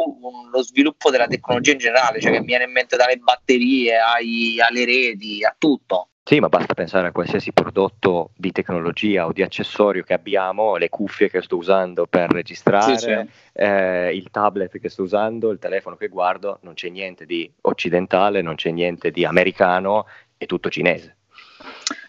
lo 0.50 0.64
sviluppo 0.64 1.12
della 1.12 1.28
tecnologia 1.28 1.74
in 1.74 1.80
generale, 1.80 2.22
cioè 2.22 2.32
che 2.32 2.40
viene 2.40 2.64
in 2.64 2.72
mente 2.72 2.96
dalle 2.96 3.18
batterie 3.18 4.00
ai, 4.00 4.62
alle 4.62 4.86
reti, 4.86 5.44
a 5.44 5.54
tutto. 5.60 6.11
Sì, 6.24 6.40
ma 6.40 6.50
basta 6.50 6.74
pensare 6.74 7.08
a 7.08 7.12
qualsiasi 7.12 7.52
prodotto 7.52 8.32
di 8.38 8.52
tecnologia 8.52 9.26
o 9.26 9.32
di 9.32 9.42
accessorio 9.42 10.04
che 10.04 10.14
abbiamo, 10.14 10.78
le 10.78 10.90
cuffie 10.90 11.30
che 11.30 11.42
sto 11.42 11.58
usando 11.58 12.06
per 12.06 12.32
registrare, 12.32 12.98
sì, 12.98 13.06
sì. 13.06 13.30
Eh, 13.54 14.16
il 14.16 14.30
tablet 14.30 14.80
che 14.80 14.90
sto 14.90 15.04
usando, 15.04 15.50
il 15.50 15.60
telefono 15.60 15.96
che 15.96 16.08
guardo, 16.08 16.60
non 16.62 16.76
c'è 16.76 16.90
niente 16.90 17.26
di 17.26 17.52
occidentale, 17.62 18.42
non 18.42 18.56
c'è 18.56 18.70
niente 18.70 19.12
di 19.12 19.26
americano, 19.26 20.06
è 20.38 20.46
tutto 20.46 20.70
cinese. 20.70 21.18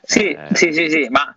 Sì, 0.03 0.31
eh, 0.31 0.49
sì, 0.53 0.73
sì, 0.73 0.91
sì, 0.91 1.09
ma 1.09 1.35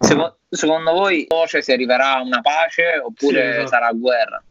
Secondo, 0.00 0.38
secondo 0.48 0.92
voi 0.92 1.26
cioè, 1.46 1.60
si 1.60 1.72
arriverà 1.72 2.16
a 2.16 2.22
una 2.22 2.40
pace 2.40 2.98
oppure 2.98 3.42
sì, 3.42 3.48
esatto. 3.50 3.66
sarà 3.66 3.92
guerra? 3.92 4.42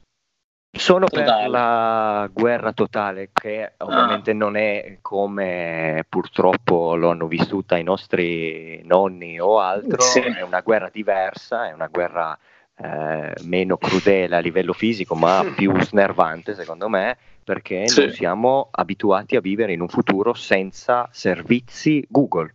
Sono 0.71 1.07
totale. 1.07 1.41
per 1.41 1.49
la 1.49 2.29
guerra 2.31 2.73
totale, 2.73 3.31
che 3.33 3.73
ovviamente 3.77 4.31
ah. 4.31 4.35
non 4.35 4.55
è 4.55 4.99
come 5.01 6.05
purtroppo 6.07 6.95
lo 6.95 7.09
hanno 7.09 7.27
vissuta 7.27 7.77
i 7.77 7.83
nostri 7.83 8.81
nonni 8.85 9.39
o 9.39 9.59
altro, 9.59 10.01
sì. 10.01 10.19
è 10.19 10.41
una 10.41 10.61
guerra 10.61 10.89
diversa, 10.91 11.67
è 11.67 11.73
una 11.73 11.87
guerra 11.87 12.37
eh, 12.77 13.33
meno 13.45 13.77
crudele 13.77 14.35
a 14.35 14.39
livello 14.39 14.73
fisico, 14.73 15.15
ma 15.15 15.43
più 15.55 15.73
snervante 15.81 16.53
secondo 16.53 16.87
me, 16.87 17.17
perché 17.43 17.87
sì. 17.87 18.01
non 18.01 18.11
siamo 18.11 18.67
abituati 18.69 19.35
a 19.35 19.41
vivere 19.41 19.73
in 19.73 19.81
un 19.81 19.89
futuro 19.89 20.33
senza 20.33 21.09
servizi 21.11 22.05
Google 22.07 22.53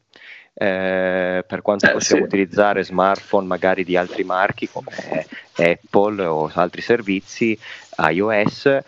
eh, 0.55 1.45
per 1.47 1.63
quanto 1.63 1.87
eh, 1.87 1.93
possiamo 1.93 2.23
sì. 2.23 2.29
utilizzare 2.29 2.85
smartphone 2.85 3.47
magari 3.47 3.85
di 3.85 3.97
altri 3.97 4.23
marchi 4.23 4.69
come 4.69 5.27
Apple 5.57 6.25
o 6.25 6.51
altri 6.55 6.81
servizi, 6.81 7.59
iOS, 7.97 8.79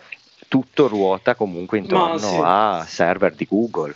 tutto 0.47 0.87
ruota 0.87 1.35
comunque 1.35 1.77
intorno 1.77 2.17
sì. 2.17 2.39
a 2.41 2.85
server 2.87 3.33
di 3.33 3.45
Google 3.49 3.95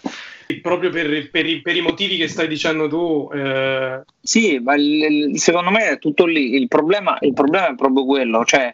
proprio 0.60 0.90
per, 0.90 1.30
per, 1.30 1.46
i, 1.46 1.62
per, 1.62 1.76
i, 1.78 1.82
motivi 1.82 2.18
che 2.18 2.28
stai 2.28 2.48
dicendo 2.48 2.90
tu. 2.90 3.30
Eh... 3.34 4.02
Sì, 4.22 4.60
ma 4.60 4.76
il, 4.76 5.40
secondo 5.40 5.70
me 5.70 5.92
è 5.92 6.00
tutto 6.00 6.26
lì. 6.26 6.56
Il 6.56 6.68
problema, 6.68 7.18
il 7.22 7.32
problema 7.34 7.70
è 7.70 7.76
proprio 7.76 8.04
quello, 8.04 8.44
cioè 8.44 8.74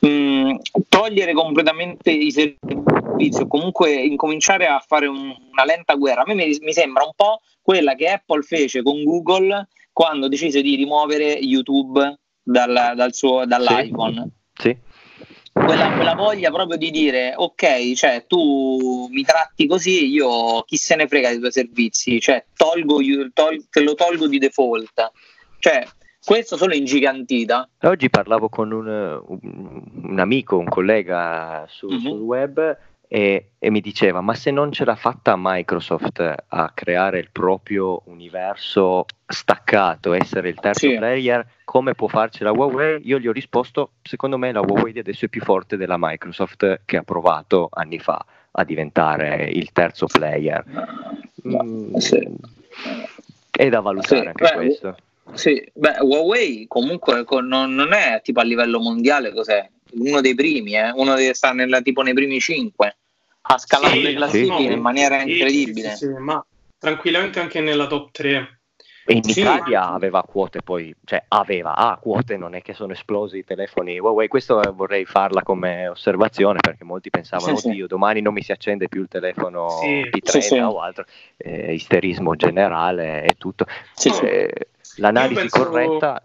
mh, 0.00 0.54
togliere 0.88 1.32
completamente 1.32 2.10
i 2.10 2.30
servizi 2.30 2.97
o 3.40 3.46
comunque 3.46 3.92
incominciare 3.92 4.66
a 4.66 4.78
fare 4.78 5.06
un, 5.06 5.34
una 5.50 5.64
lenta 5.64 5.94
guerra. 5.94 6.22
A 6.22 6.24
me 6.26 6.34
mi, 6.34 6.56
mi, 6.60 6.72
sembra 6.72 7.04
un 7.04 7.12
po' 7.14 7.40
quella 7.60 7.94
che 7.94 8.08
Apple 8.08 8.42
fece 8.42 8.82
con 8.82 9.02
Google 9.02 9.68
quando 9.92 10.28
decise 10.28 10.62
di 10.62 10.76
rimuovere 10.76 11.32
YouTube 11.32 12.18
dal, 12.42 12.92
dal 12.94 13.12
suo, 13.14 13.44
dall'iPhone. 13.44 14.30
Sì. 14.54 14.68
sì 14.68 14.86
quella, 15.64 15.92
quella, 15.92 16.14
voglia 16.14 16.50
proprio 16.50 16.76
di 16.78 16.90
dire 16.90 17.32
ok, 17.34 17.92
cioè 17.94 18.24
tu 18.26 19.08
mi 19.10 19.22
tratti 19.22 19.66
così, 19.66 20.06
io 20.06 20.62
chi 20.62 20.76
se 20.76 20.94
ne 20.94 21.08
frega 21.08 21.30
dei 21.30 21.38
tuoi 21.38 21.52
servizi, 21.52 22.20
cioè 22.20 22.44
tolgo, 22.56 22.98
tol, 23.32 23.68
te 23.68 23.80
lo 23.82 23.94
tolgo 23.94 24.28
di 24.28 24.38
default. 24.38 25.12
Cioè, 25.58 25.86
questo 26.24 26.56
solo 26.56 26.74
ingigantita. 26.74 27.68
Oggi 27.82 28.08
parlavo 28.10 28.48
con 28.48 28.70
un, 28.70 28.86
un, 28.86 29.82
un 30.04 30.18
amico, 30.18 30.56
un 30.56 30.68
collega 30.68 31.66
su, 31.68 31.88
mm-hmm. 31.88 32.00
sul 32.00 32.20
web 32.20 32.78
e, 33.08 33.52
e, 33.58 33.70
mi 33.70 33.80
diceva 33.80 34.20
ma 34.20 34.34
se 34.34 34.50
non 34.50 34.70
ce 34.70 34.84
l'ha 34.84 34.94
fatta 34.94 35.34
Microsoft 35.36 36.34
a 36.46 36.70
creare 36.74 37.18
il 37.18 37.30
proprio 37.32 38.02
universo 38.04 39.06
staccato, 39.26 40.12
essere 40.12 40.50
il 40.50 40.60
terzo 40.60 40.88
sì. 40.88 40.96
player, 40.96 41.46
come 41.64 41.94
può 41.94 42.06
farcela 42.06 42.52
Huawei? 42.52 43.00
Io 43.04 43.18
gli 43.18 43.26
ho 43.26 43.32
risposto, 43.32 43.92
secondo 44.02 44.36
me 44.36 44.52
la 44.52 44.60
Huawei 44.60 44.92
di 44.92 44.98
adesso 44.98 45.24
è 45.24 45.28
più 45.28 45.40
forte 45.40 45.78
della 45.78 45.96
Microsoft 45.98 46.82
che 46.84 46.96
ha 46.98 47.02
provato 47.02 47.68
anni 47.72 47.98
fa 47.98 48.22
a 48.50 48.64
diventare 48.64 49.48
il 49.50 49.72
terzo 49.72 50.06
player. 50.06 50.64
Mm, 51.46 51.96
sì. 51.96 52.28
È 53.50 53.68
da 53.68 53.80
valutare 53.80 54.20
sì, 54.20 54.26
anche 54.26 54.44
beh, 54.44 54.52
questo. 54.54 54.96
Sì, 55.32 55.70
beh, 55.72 55.98
Huawei 56.00 56.66
comunque 56.66 57.24
non, 57.42 57.74
non 57.74 57.92
è 57.92 58.20
tipo 58.22 58.40
a 58.40 58.44
livello 58.44 58.80
mondiale 58.80 59.32
cos'è? 59.32 59.68
Uno 59.92 60.20
dei 60.20 60.34
primi, 60.34 60.74
eh? 60.74 60.90
uno 60.94 61.14
dei, 61.14 61.34
sta 61.34 61.52
nella, 61.52 61.80
tipo 61.80 62.02
nei 62.02 62.14
primi 62.14 62.40
cinque, 62.40 62.96
ha 63.42 63.58
scalato 63.58 63.94
sì, 63.94 64.02
le 64.02 64.14
classifiche 64.14 64.56
sì, 64.56 64.72
in 64.72 64.80
maniera 64.80 65.20
sì, 65.20 65.32
incredibile. 65.32 65.96
ma 66.18 66.44
tranquillamente 66.78 67.40
anche 67.40 67.60
nella 67.60 67.86
top 67.86 68.10
3. 68.12 68.60
in 69.06 69.22
Italia 69.24 69.88
aveva 69.88 70.22
quote 70.22 70.62
poi, 70.62 70.94
cioè 71.04 71.24
aveva, 71.28 71.74
ha 71.74 71.92
ah, 71.92 71.96
quote, 71.96 72.36
non 72.36 72.54
è 72.54 72.62
che 72.62 72.74
sono 72.74 72.92
esplosi 72.92 73.38
i 73.38 73.44
telefoni 73.44 73.98
Huawei, 73.98 74.28
questo 74.28 74.60
vorrei 74.74 75.04
farla 75.06 75.42
come 75.42 75.88
osservazione 75.88 76.58
perché 76.60 76.84
molti 76.84 77.10
pensavano, 77.10 77.56
oddio, 77.56 77.86
domani 77.86 78.20
non 78.20 78.34
mi 78.34 78.42
si 78.42 78.52
accende 78.52 78.88
più 78.88 79.02
il 79.02 79.08
telefono 79.08 79.78
di 79.82 80.22
P3 80.22 80.62
o 80.62 80.80
altro, 80.80 81.04
eh, 81.36 81.72
isterismo 81.72 82.36
generale 82.36 83.24
e 83.24 83.34
tutto. 83.38 83.66
Eh, 84.22 84.68
l'analisi 84.96 85.48
penso... 85.48 85.64
corretta 85.64 86.22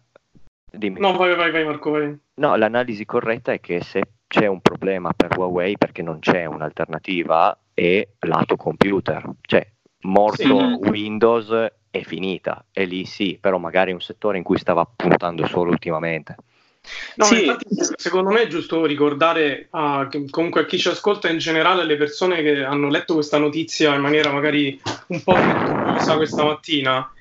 Dimmi. 0.75 0.99
No, 0.99 1.15
vai, 1.15 1.35
vai, 1.35 1.51
vai 1.51 1.63
Marco, 1.63 1.91
vai. 1.91 2.17
No, 2.35 2.55
l'analisi 2.55 3.05
corretta 3.05 3.53
è 3.53 3.59
che 3.59 3.81
se 3.83 4.01
c'è 4.27 4.47
un 4.47 4.59
problema 4.59 5.13
per 5.15 5.37
Huawei 5.37 5.77
perché 5.77 6.01
non 6.01 6.17
c'è 6.17 6.45
un'alternativa 6.45 7.55
è 7.75 8.07
lato 8.21 8.55
computer, 8.55 9.23
cioè 9.41 9.67
morto 10.01 10.43
sì. 10.43 10.89
Windows 10.89 11.71
è 11.91 12.01
finita, 12.01 12.65
e 12.71 12.85
lì 12.85 13.05
sì, 13.05 13.37
però 13.39 13.59
magari 13.59 13.91
è 13.91 13.93
un 13.93 14.01
settore 14.01 14.37
in 14.37 14.43
cui 14.43 14.57
stava 14.57 14.83
puntando 14.83 15.45
solo 15.45 15.69
ultimamente. 15.69 16.35
No, 17.15 17.25
sì. 17.25 17.45
infatti, 17.45 17.65
secondo 17.95 18.31
me 18.31 18.41
è 18.41 18.47
giusto 18.47 18.85
ricordare 18.85 19.67
a, 19.69 20.09
comunque 20.31 20.61
a 20.61 20.65
chi 20.65 20.79
ci 20.79 20.89
ascolta 20.89 21.29
in 21.29 21.37
generale, 21.37 21.85
le 21.85 21.95
persone 21.97 22.41
che 22.41 22.63
hanno 22.63 22.89
letto 22.89 23.13
questa 23.13 23.37
notizia 23.37 23.93
in 23.93 24.01
maniera 24.01 24.31
magari 24.31 24.81
un 25.07 25.21
po' 25.23 25.35
frettolosa 25.35 26.15
questa 26.15 26.43
mattina, 26.43 27.13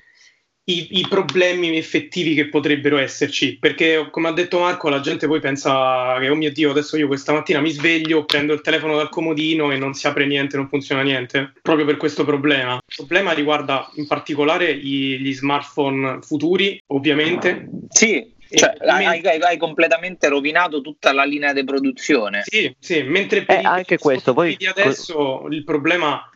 i, 0.65 0.99
i, 0.99 1.05
problemi 1.09 1.75
effettivi 1.75 2.33
che 2.33 2.47
potrebbero 2.47 2.97
esserci. 2.97 3.57
Perché, 3.57 4.07
come 4.09 4.29
ha 4.29 4.31
detto 4.31 4.59
Marco, 4.59 4.89
la 4.89 5.01
gente 5.01 5.27
poi 5.27 5.39
pensa 5.39 6.17
che, 6.19 6.29
oh 6.29 6.35
mio 6.35 6.51
Dio, 6.51 6.71
adesso 6.71 6.95
io 6.95 7.07
questa 7.07 7.33
mattina 7.33 7.59
mi 7.59 7.71
sveglio, 7.71 8.23
prendo 8.23 8.53
il 8.53 8.61
telefono 8.61 8.95
dal 8.95 9.09
comodino 9.09 9.71
e 9.71 9.77
non 9.77 9.93
si 9.93 10.07
apre 10.07 10.25
niente, 10.25 10.55
non 10.55 10.69
funziona 10.69 11.01
niente. 11.01 11.53
Proprio 11.61 11.85
per 11.85 11.97
questo 11.97 12.23
problema. 12.23 12.75
Il 12.75 12.95
problema 12.95 13.33
riguarda 13.33 13.89
in 13.95 14.07
particolare 14.07 14.77
gli, 14.77 15.17
gli 15.17 15.33
smartphone 15.33 16.19
futuri, 16.21 16.81
ovviamente. 16.87 17.67
Sì, 17.89 18.31
cioè, 18.49 18.75
hai, 18.79 19.05
hai, 19.05 19.41
hai, 19.41 19.57
completamente 19.57 20.29
rovinato 20.29 20.79
tutta 20.79 21.11
la 21.11 21.25
linea 21.25 21.51
di 21.51 21.63
produzione. 21.65 22.43
Sì, 22.45 22.73
sì 22.79 23.01
mentre 23.01 23.43
per 23.43 23.59
eh, 23.59 23.63
anche 23.63 23.97
questo 23.97 24.33
poi 24.33 24.55
di 24.55 24.67
adesso 24.67 25.47
il 25.49 25.63
problema 25.63 26.29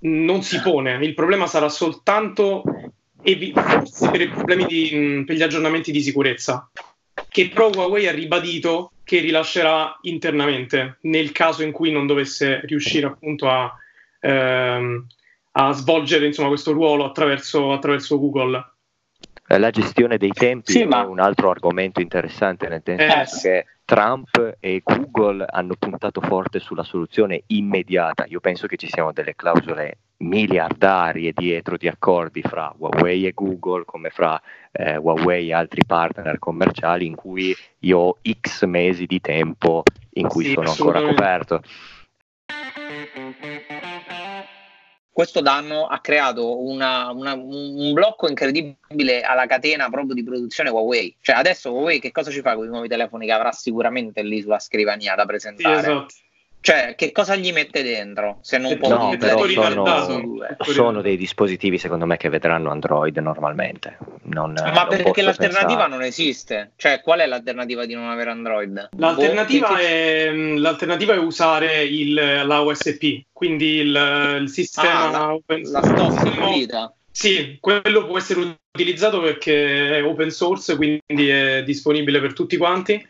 non 0.00 0.42
si 0.42 0.60
pone, 0.60 0.98
il 1.02 1.14
problema 1.14 1.46
sarà 1.46 1.68
soltanto 1.68 2.62
e 3.22 3.52
forse 3.54 4.10
per 4.10 4.20
i 4.20 4.28
problemi 4.28 4.64
di, 4.64 5.22
per 5.26 5.36
gli 5.36 5.42
aggiornamenti 5.42 5.92
di 5.92 6.00
sicurezza, 6.00 6.70
che 7.28 7.48
però 7.48 7.70
Huawei 7.70 8.08
ha 8.08 8.12
ribadito 8.12 8.92
che 9.04 9.20
rilascerà 9.20 9.98
internamente 10.02 10.98
nel 11.02 11.32
caso 11.32 11.62
in 11.62 11.72
cui 11.72 11.90
non 11.90 12.06
dovesse 12.06 12.60
riuscire 12.64 13.06
appunto 13.06 13.48
a, 13.48 13.72
ehm, 14.20 15.06
a 15.52 15.72
svolgere 15.72 16.26
insomma, 16.26 16.48
questo 16.48 16.72
ruolo 16.72 17.04
attraverso, 17.04 17.72
attraverso 17.72 18.18
Google. 18.18 18.72
La 19.46 19.70
gestione 19.70 20.16
dei 20.16 20.30
tempi 20.30 20.70
sì, 20.70 20.84
ma... 20.84 21.02
è 21.02 21.06
un 21.06 21.18
altro 21.18 21.50
argomento 21.50 22.00
interessante, 22.00 22.68
nel 22.68 22.82
senso 22.84 23.48
eh. 23.48 23.50
che 23.50 23.66
Trump 23.84 24.56
e 24.60 24.80
Google 24.84 25.44
hanno 25.48 25.74
puntato 25.76 26.20
forte 26.20 26.60
sulla 26.60 26.84
soluzione 26.84 27.42
immediata. 27.48 28.26
Io 28.28 28.38
penso 28.38 28.68
che 28.68 28.76
ci 28.76 28.86
siano 28.86 29.10
delle 29.10 29.34
clausole 29.34 29.98
miliardarie 30.20 31.32
dietro 31.34 31.76
di 31.76 31.88
accordi 31.88 32.42
fra 32.42 32.74
Huawei 32.76 33.26
e 33.26 33.32
Google, 33.32 33.84
come 33.84 34.10
fra 34.10 34.40
eh, 34.72 34.96
Huawei 34.96 35.48
e 35.48 35.54
altri 35.54 35.82
partner 35.86 36.38
commerciali, 36.38 37.06
in 37.06 37.14
cui 37.14 37.54
io 37.80 37.98
ho 37.98 38.18
X 38.22 38.64
mesi 38.64 39.06
di 39.06 39.20
tempo 39.20 39.82
in 40.14 40.28
cui 40.28 40.44
sì, 40.44 40.52
sono 40.52 40.70
ancora 40.70 41.00
coperto 41.02 41.62
questo 45.20 45.42
danno 45.42 45.84
ha 45.84 46.00
creato 46.00 46.62
una, 46.62 47.10
una, 47.10 47.34
un 47.34 47.92
blocco 47.92 48.26
incredibile 48.26 49.20
alla 49.20 49.44
catena 49.44 49.90
proprio 49.90 50.14
di 50.14 50.24
produzione 50.24 50.70
Huawei. 50.70 51.14
Cioè 51.20 51.36
adesso 51.36 51.72
Huawei 51.72 52.00
che 52.00 52.10
cosa 52.10 52.30
ci 52.30 52.40
fa 52.40 52.54
con 52.54 52.64
i 52.64 52.68
nuovi 52.68 52.88
telefoni 52.88 53.26
che 53.26 53.32
avrà 53.32 53.52
sicuramente 53.52 54.22
lì 54.22 54.40
sulla 54.40 54.58
scrivania 54.58 55.14
da 55.14 55.26
presentare? 55.26 55.74
Sì, 55.74 55.90
esatto. 55.90 56.14
Cioè, 56.62 56.94
che 56.94 57.10
cosa 57.10 57.36
gli 57.36 57.52
mette 57.52 57.82
dentro? 57.82 58.38
Se 58.42 58.58
non 58.58 58.76
può 58.76 58.90
no, 58.90 59.16
però 59.16 59.46
sono, 59.46 60.38
sono, 60.58 61.00
dei 61.00 61.16
dispositivi, 61.16 61.78
secondo 61.78 62.04
me, 62.04 62.18
che 62.18 62.28
vedranno 62.28 62.70
Android 62.70 63.16
normalmente. 63.16 63.96
Non, 64.24 64.52
Ma 64.52 64.70
non 64.70 64.88
perché 64.88 65.22
l'alternativa 65.22 65.68
pensare. 65.68 65.90
non 65.90 66.02
esiste? 66.02 66.72
Cioè, 66.76 67.00
qual 67.00 67.20
è 67.20 67.26
l'alternativa 67.26 67.86
di 67.86 67.94
non 67.94 68.10
avere 68.10 68.30
Android? 68.30 68.90
L'alternativa, 68.98 69.68
boh, 69.68 69.76
è, 69.76 70.30
l'alternativa 70.32 71.14
è, 71.14 71.18
usare 71.18 71.82
il, 71.82 72.12
la 72.12 72.62
OSP, 72.62 73.24
quindi 73.32 73.76
il, 73.76 74.38
il 74.42 74.48
sistema 74.50 75.08
ah, 75.08 75.10
la, 75.10 75.32
open 75.32 75.62
la 75.62 75.82
stock 75.82 76.92
Sì, 77.10 77.56
quello 77.58 78.04
può 78.04 78.18
essere 78.18 78.58
utilizzato 78.70 79.22
perché 79.22 79.96
è 79.96 80.04
open 80.04 80.30
source, 80.30 80.76
quindi 80.76 81.28
è 81.28 81.62
disponibile 81.64 82.20
per 82.20 82.34
tutti 82.34 82.58
quanti 82.58 83.02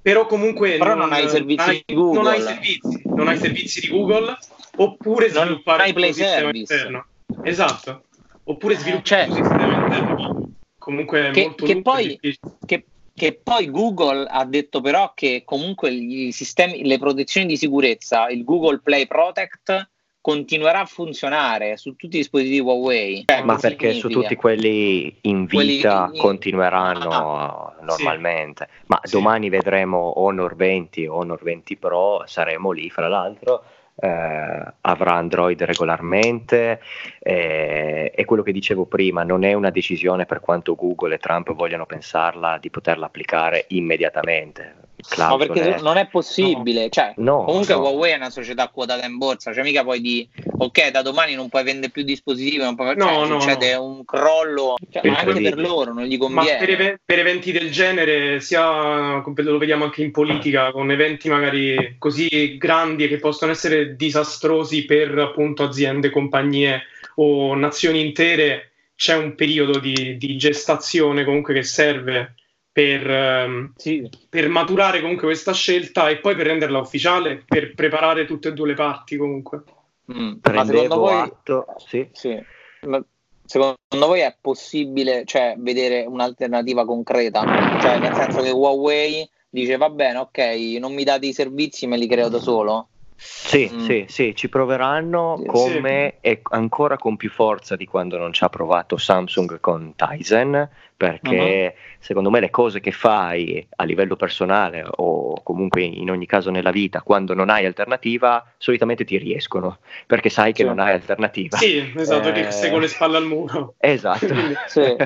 però 0.00 0.26
comunque 0.26 0.76
però 0.78 0.94
non, 0.94 1.08
non, 1.08 1.12
hai 1.12 1.24
i 1.24 1.28
servizi 1.28 1.82
di 1.84 1.94
Google. 1.94 2.22
Non 2.22 2.26
hai 2.32 2.40
servizi, 2.40 3.02
non 3.04 3.28
hai 3.28 3.38
servizi 3.38 3.80
di 3.80 3.88
Google, 3.88 4.36
oppure 4.76 5.30
non 5.30 5.44
sviluppare 5.44 5.82
hai 5.82 5.92
play 5.92 6.12
service. 6.12 6.72
Interno. 6.74 7.06
Esatto. 7.42 8.02
Oppure 8.44 8.74
eh, 8.74 8.78
sviluppare 8.78 9.04
cioè, 9.04 9.26
un 9.28 9.34
sistema 9.34 9.84
interno. 9.84 10.50
Comunque 10.78 11.30
che, 11.32 11.42
molto 11.42 11.64
che 11.66 11.82
poi, 11.82 12.20
che, 12.64 12.84
che 13.14 13.40
poi 13.42 13.70
Google 13.70 14.26
ha 14.26 14.44
detto 14.46 14.80
però 14.80 15.12
che 15.14 15.42
comunque 15.44 15.90
i 15.90 16.32
sistemi, 16.32 16.86
le 16.86 16.98
protezioni 16.98 17.46
di 17.46 17.56
sicurezza, 17.56 18.28
il 18.28 18.44
Google 18.44 18.80
Play 18.82 19.06
Protect 19.06 19.88
continuerà 20.28 20.80
a 20.80 20.84
funzionare 20.86 21.76
su 21.76 21.96
tutti 21.96 22.16
i 22.16 22.20
dispositivi 22.20 22.60
Huawei. 22.60 23.24
Cioè, 23.26 23.42
Ma 23.44 23.56
perché 23.56 23.92
significa? 23.92 24.08
su 24.08 24.20
tutti 24.20 24.34
quelli 24.36 25.16
in 25.22 25.46
vita 25.46 26.04
quelli... 26.04 26.18
continueranno 26.18 27.10
ah, 27.10 27.76
normalmente. 27.96 28.68
Sì. 28.70 28.84
Ma 28.86 29.00
sì. 29.02 29.16
domani 29.16 29.48
vedremo 29.48 30.20
Honor 30.20 30.54
20 30.54 31.06
o 31.06 31.16
Honor 31.16 31.42
20 31.42 31.76
Pro, 31.76 32.22
saremo 32.26 32.70
lì 32.70 32.90
fra 32.90 33.08
l'altro. 33.08 33.64
Eh, 34.00 34.64
avrà 34.82 35.14
Android 35.14 35.60
regolarmente 35.60 36.80
eh, 37.18 38.12
e 38.14 38.24
quello 38.24 38.44
che 38.44 38.52
dicevo 38.52 38.84
prima 38.84 39.24
non 39.24 39.42
è 39.42 39.54
una 39.54 39.70
decisione 39.70 40.24
per 40.24 40.38
quanto 40.38 40.76
Google 40.76 41.16
e 41.16 41.18
Trump 41.18 41.52
vogliano 41.52 41.84
pensarla 41.84 42.58
di 42.58 42.70
poterla 42.70 43.06
applicare 43.06 43.64
immediatamente 43.70 44.87
ma 45.16 45.36
perché 45.36 45.76
non 45.80 45.96
è 45.96 46.06
possibile, 46.08 46.84
no. 46.84 46.88
Cioè, 46.88 47.12
no, 47.16 47.44
comunque 47.44 47.74
no. 47.74 47.80
Huawei 47.80 48.12
è 48.12 48.16
una 48.16 48.30
società 48.30 48.68
quotata 48.68 49.06
in 49.06 49.16
borsa, 49.16 49.52
cioè 49.52 49.62
mica 49.62 49.84
poi 49.84 50.00
di 50.00 50.28
ok 50.58 50.90
da 50.90 51.02
domani 51.02 51.34
non 51.34 51.48
puoi 51.48 51.62
vendere 51.62 51.92
più 51.92 52.02
dispositivi, 52.02 52.56
non 52.56 52.74
puoi, 52.74 52.96
cioè, 52.98 53.26
succede 53.26 53.74
un 53.74 54.04
crollo, 54.04 54.74
cioè, 54.90 55.08
ma 55.08 55.18
anche 55.18 55.40
per 55.40 55.58
loro 55.58 55.92
non 55.92 56.04
gli 56.04 56.18
conviene. 56.18 56.52
Ma 56.52 56.56
per, 56.58 56.70
ev- 56.70 57.00
per, 57.04 57.18
eventi 57.20 57.52
del 57.52 57.70
genere, 57.70 58.40
sia 58.40 59.22
lo 59.22 59.58
vediamo 59.58 59.84
anche 59.84 60.02
in 60.02 60.10
politica, 60.10 60.72
con 60.72 60.90
eventi 60.90 61.28
magari 61.28 61.94
così 61.98 62.56
grandi 62.58 63.04
e 63.04 63.08
che 63.08 63.18
possono 63.18 63.52
essere 63.52 63.94
disastrosi 63.94 64.84
per 64.84 65.16
appunto 65.16 65.62
aziende, 65.62 66.10
compagnie 66.10 66.82
o 67.16 67.54
nazioni 67.54 68.00
intere, 68.00 68.70
c'è 68.96 69.16
un 69.16 69.36
periodo 69.36 69.78
di, 69.78 70.16
di 70.16 70.36
gestazione 70.36 71.24
comunque 71.24 71.54
che 71.54 71.62
serve 71.62 72.34
per, 72.78 73.10
ehm, 73.10 73.72
sì. 73.74 74.08
per, 74.28 74.48
maturare 74.48 75.00
comunque 75.00 75.26
questa 75.26 75.52
scelta 75.52 76.08
e 76.08 76.18
poi 76.18 76.36
per 76.36 76.46
renderla 76.46 76.78
ufficiale, 76.78 77.42
per 77.44 77.74
preparare 77.74 78.24
tutte 78.24 78.50
e 78.50 78.52
due 78.52 78.68
le 78.68 78.74
parti 78.74 79.16
comunque. 79.16 79.64
Mm, 80.12 80.34
ma 80.40 80.64
secondo 80.64 80.96
voi, 80.96 81.14
atto, 81.14 81.66
sì. 81.78 82.08
Sì. 82.12 82.40
Ma 82.82 83.04
secondo 83.44 83.76
voi 83.90 84.20
è 84.20 84.32
possibile 84.40 85.24
cioè, 85.24 85.56
vedere 85.58 86.04
un'alternativa 86.06 86.84
concreta? 86.84 87.40
Cioè, 87.80 87.98
nel 87.98 88.14
senso 88.14 88.42
che 88.42 88.50
Huawei 88.50 89.28
dice 89.50 89.76
va 89.76 89.90
bene, 89.90 90.18
ok, 90.18 90.38
non 90.78 90.94
mi 90.94 91.02
date 91.02 91.26
i 91.26 91.32
servizi, 91.32 91.88
me 91.88 91.96
li 91.96 92.06
creo 92.06 92.28
da 92.28 92.38
solo? 92.38 92.90
Sì, 93.20 93.68
mm. 93.72 93.78
sì, 93.80 94.04
sì, 94.06 94.36
ci 94.36 94.48
proveranno 94.48 95.42
come 95.44 96.14
sì. 96.20 96.28
e 96.28 96.40
ancora 96.50 96.96
con 96.96 97.16
più 97.16 97.30
forza 97.30 97.74
di 97.74 97.84
quando 97.84 98.16
non 98.16 98.32
ci 98.32 98.44
ha 98.44 98.48
provato 98.48 98.96
Samsung 98.96 99.58
con 99.58 99.94
Tizen, 99.96 100.68
perché 100.96 101.74
uh-huh. 101.74 101.96
secondo 101.98 102.30
me 102.30 102.38
le 102.38 102.50
cose 102.50 102.78
che 102.78 102.92
fai 102.92 103.66
a 103.74 103.82
livello 103.82 104.14
personale 104.14 104.84
o 104.88 105.42
comunque 105.42 105.82
in 105.82 106.12
ogni 106.12 106.26
caso 106.26 106.50
nella 106.50 106.70
vita, 106.70 107.02
quando 107.02 107.34
non 107.34 107.50
hai 107.50 107.66
alternativa, 107.66 108.52
solitamente 108.56 109.04
ti 109.04 109.18
riescono, 109.18 109.78
perché 110.06 110.28
sai 110.28 110.52
che 110.52 110.62
sì. 110.62 110.68
non 110.68 110.78
hai 110.78 110.92
alternativa. 110.92 111.56
Sì, 111.56 111.92
esatto, 111.96 112.28
eh... 112.28 112.52
sei 112.52 112.70
con 112.70 112.80
le 112.80 112.88
spalle 112.88 113.16
al 113.16 113.26
muro. 113.26 113.74
Esatto. 113.78 114.28
sì. 114.68 114.96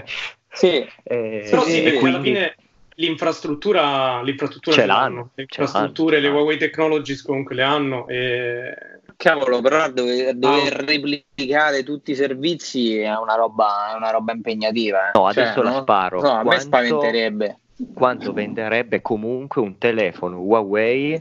sì. 0.51 0.87
Eh, 1.03 1.46
Però 1.48 1.62
sì, 1.62 1.81
perché 1.81 1.98
quindi... 1.98 2.16
alla 2.16 2.22
fine 2.22 2.57
l'infrastruttura, 2.94 4.22
l'infrastruttura 4.22 4.76
ce 4.76 4.87
l'hanno, 4.87 5.31
le 5.35 5.42
infrastrutture, 5.42 6.20
le 6.20 6.28
Huawei 6.28 6.59
Technologies 6.59 7.22
comunque 7.22 7.55
le 7.55 7.62
hanno. 7.62 8.07
E... 8.09 8.74
Cavolo, 9.16 9.61
però 9.61 9.88
dover, 9.90 10.35
dover 10.35 10.72
ah. 10.74 10.85
replicare 10.85 11.85
tutti 11.85 12.11
i 12.11 12.14
servizi 12.16 12.98
è 12.98 13.16
una 13.16 13.35
roba, 13.35 13.92
è 13.92 13.96
una 13.96 14.11
roba 14.11 14.33
impegnativa. 14.33 15.09
Eh. 15.09 15.11
No, 15.14 15.26
adesso 15.26 15.61
cioè, 15.61 15.64
la 15.64 15.81
sparo. 15.81 16.20
No, 16.20 16.31
a 16.38 16.42
me 16.42 16.59
spaventerebbe 16.59 17.57
quanto 17.94 18.33
venderebbe 18.33 19.00
comunque 19.02 19.61
un 19.61 19.78
telefono 19.78 20.38
Huawei, 20.38 21.20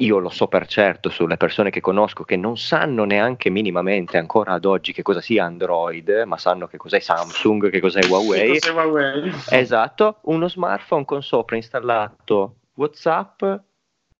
io 0.00 0.18
lo 0.18 0.28
so 0.28 0.46
per 0.48 0.66
certo 0.66 1.08
sulle 1.08 1.36
persone 1.36 1.70
che 1.70 1.80
conosco 1.80 2.24
che 2.24 2.36
non 2.36 2.56
sanno 2.56 3.04
neanche 3.04 3.50
minimamente 3.50 4.18
ancora 4.18 4.52
ad 4.52 4.64
oggi 4.64 4.92
che 4.92 5.02
cosa 5.02 5.20
sia 5.20 5.44
Android, 5.44 6.24
ma 6.26 6.36
sanno 6.36 6.66
che 6.66 6.76
cos'è 6.76 7.00
Samsung, 7.00 7.70
che 7.70 7.80
cos'è 7.80 8.04
Huawei. 8.06 8.58
Cos'è 8.58 8.72
Huawei. 8.72 9.32
Esatto, 9.50 10.18
uno 10.22 10.48
smartphone 10.48 11.04
con 11.04 11.22
sopra 11.22 11.56
installato 11.56 12.56
WhatsApp 12.74 13.42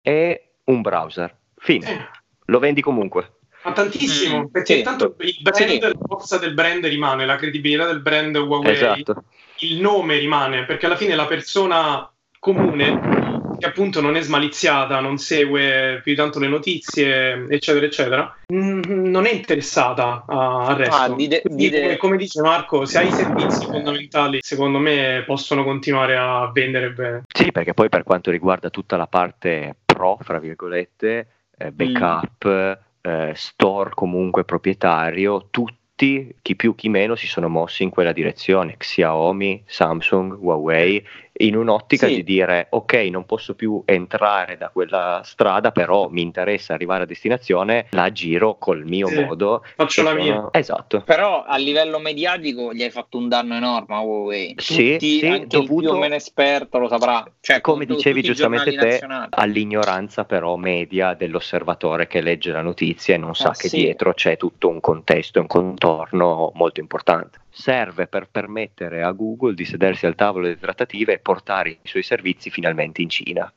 e 0.03 0.53
un 0.65 0.81
browser. 0.81 1.37
Fine. 1.57 1.87
Sì. 1.87 1.99
Lo 2.47 2.59
vendi 2.59 2.81
comunque. 2.81 3.39
Ma 3.63 3.73
tantissimo, 3.73 4.41
mm, 4.41 4.45
perché 4.47 4.77
sì. 4.77 4.83
tanto 4.83 5.17
il 5.19 5.37
brand, 5.43 5.69
sì. 5.69 5.79
la 5.79 5.93
forza 6.07 6.39
del 6.39 6.55
brand 6.55 6.85
rimane, 6.87 7.27
la 7.27 7.37
credibilità 7.37 7.87
del 7.87 8.01
brand 8.01 8.35
Huawei. 8.37 8.73
Esatto 8.73 9.25
il 9.61 9.81
nome 9.81 10.19
rimane, 10.19 10.65
perché 10.65 10.87
alla 10.87 10.97
fine 10.97 11.15
la 11.15 11.27
persona 11.27 12.11
comune 12.39 13.30
che 13.61 13.67
appunto 13.67 14.01
non 14.01 14.17
è 14.17 14.23
smaliziata, 14.23 14.99
non 15.01 15.19
segue 15.19 16.01
più 16.03 16.17
tanto 16.17 16.39
le 16.39 16.49
notizie, 16.49 17.47
eccetera, 17.49 17.87
eccetera, 17.87 18.37
non 18.49 19.27
è 19.27 19.33
interessata 19.33 20.25
al 20.27 20.77
resto. 20.77 20.97
Ah, 20.97 21.15
dite, 21.15 21.43
dite... 21.45 21.81
Come, 21.81 21.97
come, 21.97 22.17
dice 22.17 22.41
Marco, 22.41 22.85
se 22.87 22.99
hai 22.99 23.09
i 23.09 23.13
servizi 23.13 23.67
fondamentali, 23.67 24.39
secondo 24.41 24.79
me 24.79 25.23
possono 25.27 25.63
continuare 25.63 26.17
a 26.17 26.51
vendere 26.53 26.91
bene. 26.91 27.23
Sì, 27.33 27.53
perché 27.53 27.75
poi 27.75 27.89
per 27.89 28.03
quanto 28.03 28.31
riguarda 28.31 28.71
tutta 28.71 28.97
la 28.97 29.07
parte 29.07 29.77
pro, 29.85 30.19
fra 30.21 30.39
virgolette, 30.39 31.27
eh, 31.57 31.71
backup, 31.71 32.49
mm. 32.49 33.11
eh, 33.11 33.33
store 33.37 33.91
comunque 33.95 34.45
proprietario, 34.45 35.49
tutto 35.51 35.75
tutti, 36.01 36.35
chi 36.41 36.57
più 36.57 36.75
chi 36.75 36.89
meno, 36.89 37.15
si 37.15 37.27
sono 37.27 37.49
mossi 37.49 37.83
in 37.83 37.91
quella 37.91 38.13
direzione, 38.13 38.77
Xiaomi, 38.79 39.65
Samsung, 39.67 40.33
Huawei, 40.33 41.07
in 41.41 41.57
un'ottica 41.57 42.07
sì. 42.07 42.17
di 42.17 42.25
dire 42.25 42.67
ok, 42.71 42.95
non 43.11 43.25
posso 43.25 43.55
più 43.55 43.83
entrare 43.85 44.57
da 44.57 44.69
quella 44.69 45.21
strada, 45.25 45.73
però 45.73 46.09
mi 46.09 46.23
interessa 46.23 46.75
arrivare 46.75 47.05
a 47.05 47.07
destinazione, 47.07 47.87
la 47.91 48.11
giro 48.13 48.57
col 48.57 48.85
mio 48.85 49.07
sì. 49.07 49.25
modo. 49.25 49.65
Faccio 49.77 50.03
la 50.03 50.11
sono... 50.11 50.23
mia. 50.23 50.49
Esatto. 50.53 51.03
Però 51.03 51.45
a 51.45 51.57
livello 51.57 51.99
mediatico 51.99 52.73
gli 52.73 52.83
hai 52.83 52.91
fatto 52.91 53.19
un 53.19 53.29
danno 53.29 53.55
enorme 53.55 53.95
a 53.95 54.01
Huawei. 54.01 54.55
Sì, 54.59 54.93
Tutti, 54.93 55.19
sì, 55.19 55.45
dovuto... 55.47 55.89
più 55.89 55.91
o 55.91 55.99
meno 55.99 56.15
esperto 56.15 56.79
lo 56.79 56.89
saprà. 56.89 57.25
Cioè, 57.41 57.61
come 57.61 57.87
dicevi 57.87 58.23
giustamente 58.23 58.71
te, 58.73 58.87
nazionali. 58.87 59.29
all'ignoranza 59.31 60.25
però 60.25 60.57
media 60.57 61.15
dell'osservatore 61.15 62.07
che 62.07 62.21
legge 62.21 62.53
la 62.53 62.63
notizia 62.63 63.15
e 63.15 63.19
non 63.19 63.35
sa 63.35 63.51
ah, 63.51 63.55
che 63.55 63.69
sì. 63.69 63.77
dietro 63.77 64.13
c'è 64.15 64.37
tutto 64.37 64.69
un 64.69 64.81
contesto, 64.81 65.41
un 65.41 65.47
contorno 65.47 66.53
molto 66.55 66.81
importante 66.81 67.41
serve 67.51 68.07
per 68.07 68.29
permettere 68.31 69.03
a 69.03 69.11
Google 69.11 69.55
di 69.55 69.65
sedersi 69.65 70.07
al 70.07 70.15
tavolo 70.15 70.45
delle 70.47 70.59
trattative 70.59 71.15
e 71.15 71.19
portare 71.19 71.71
i 71.71 71.79
suoi 71.89 72.03
servizi 72.03 72.51
finalmente 72.51 73.03
in 73.03 73.11
Cina. 73.11 73.53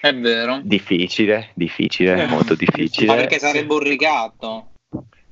È 0.00 0.14
vero. 0.14 0.60
Difficile, 0.62 1.50
difficile, 1.54 2.22
eh. 2.22 2.26
molto 2.26 2.54
difficile. 2.54 3.06
Ma 3.06 3.14
perché 3.14 3.38
sarebbe 3.38 3.72
un 3.72 3.80
ricatto? 3.80 4.70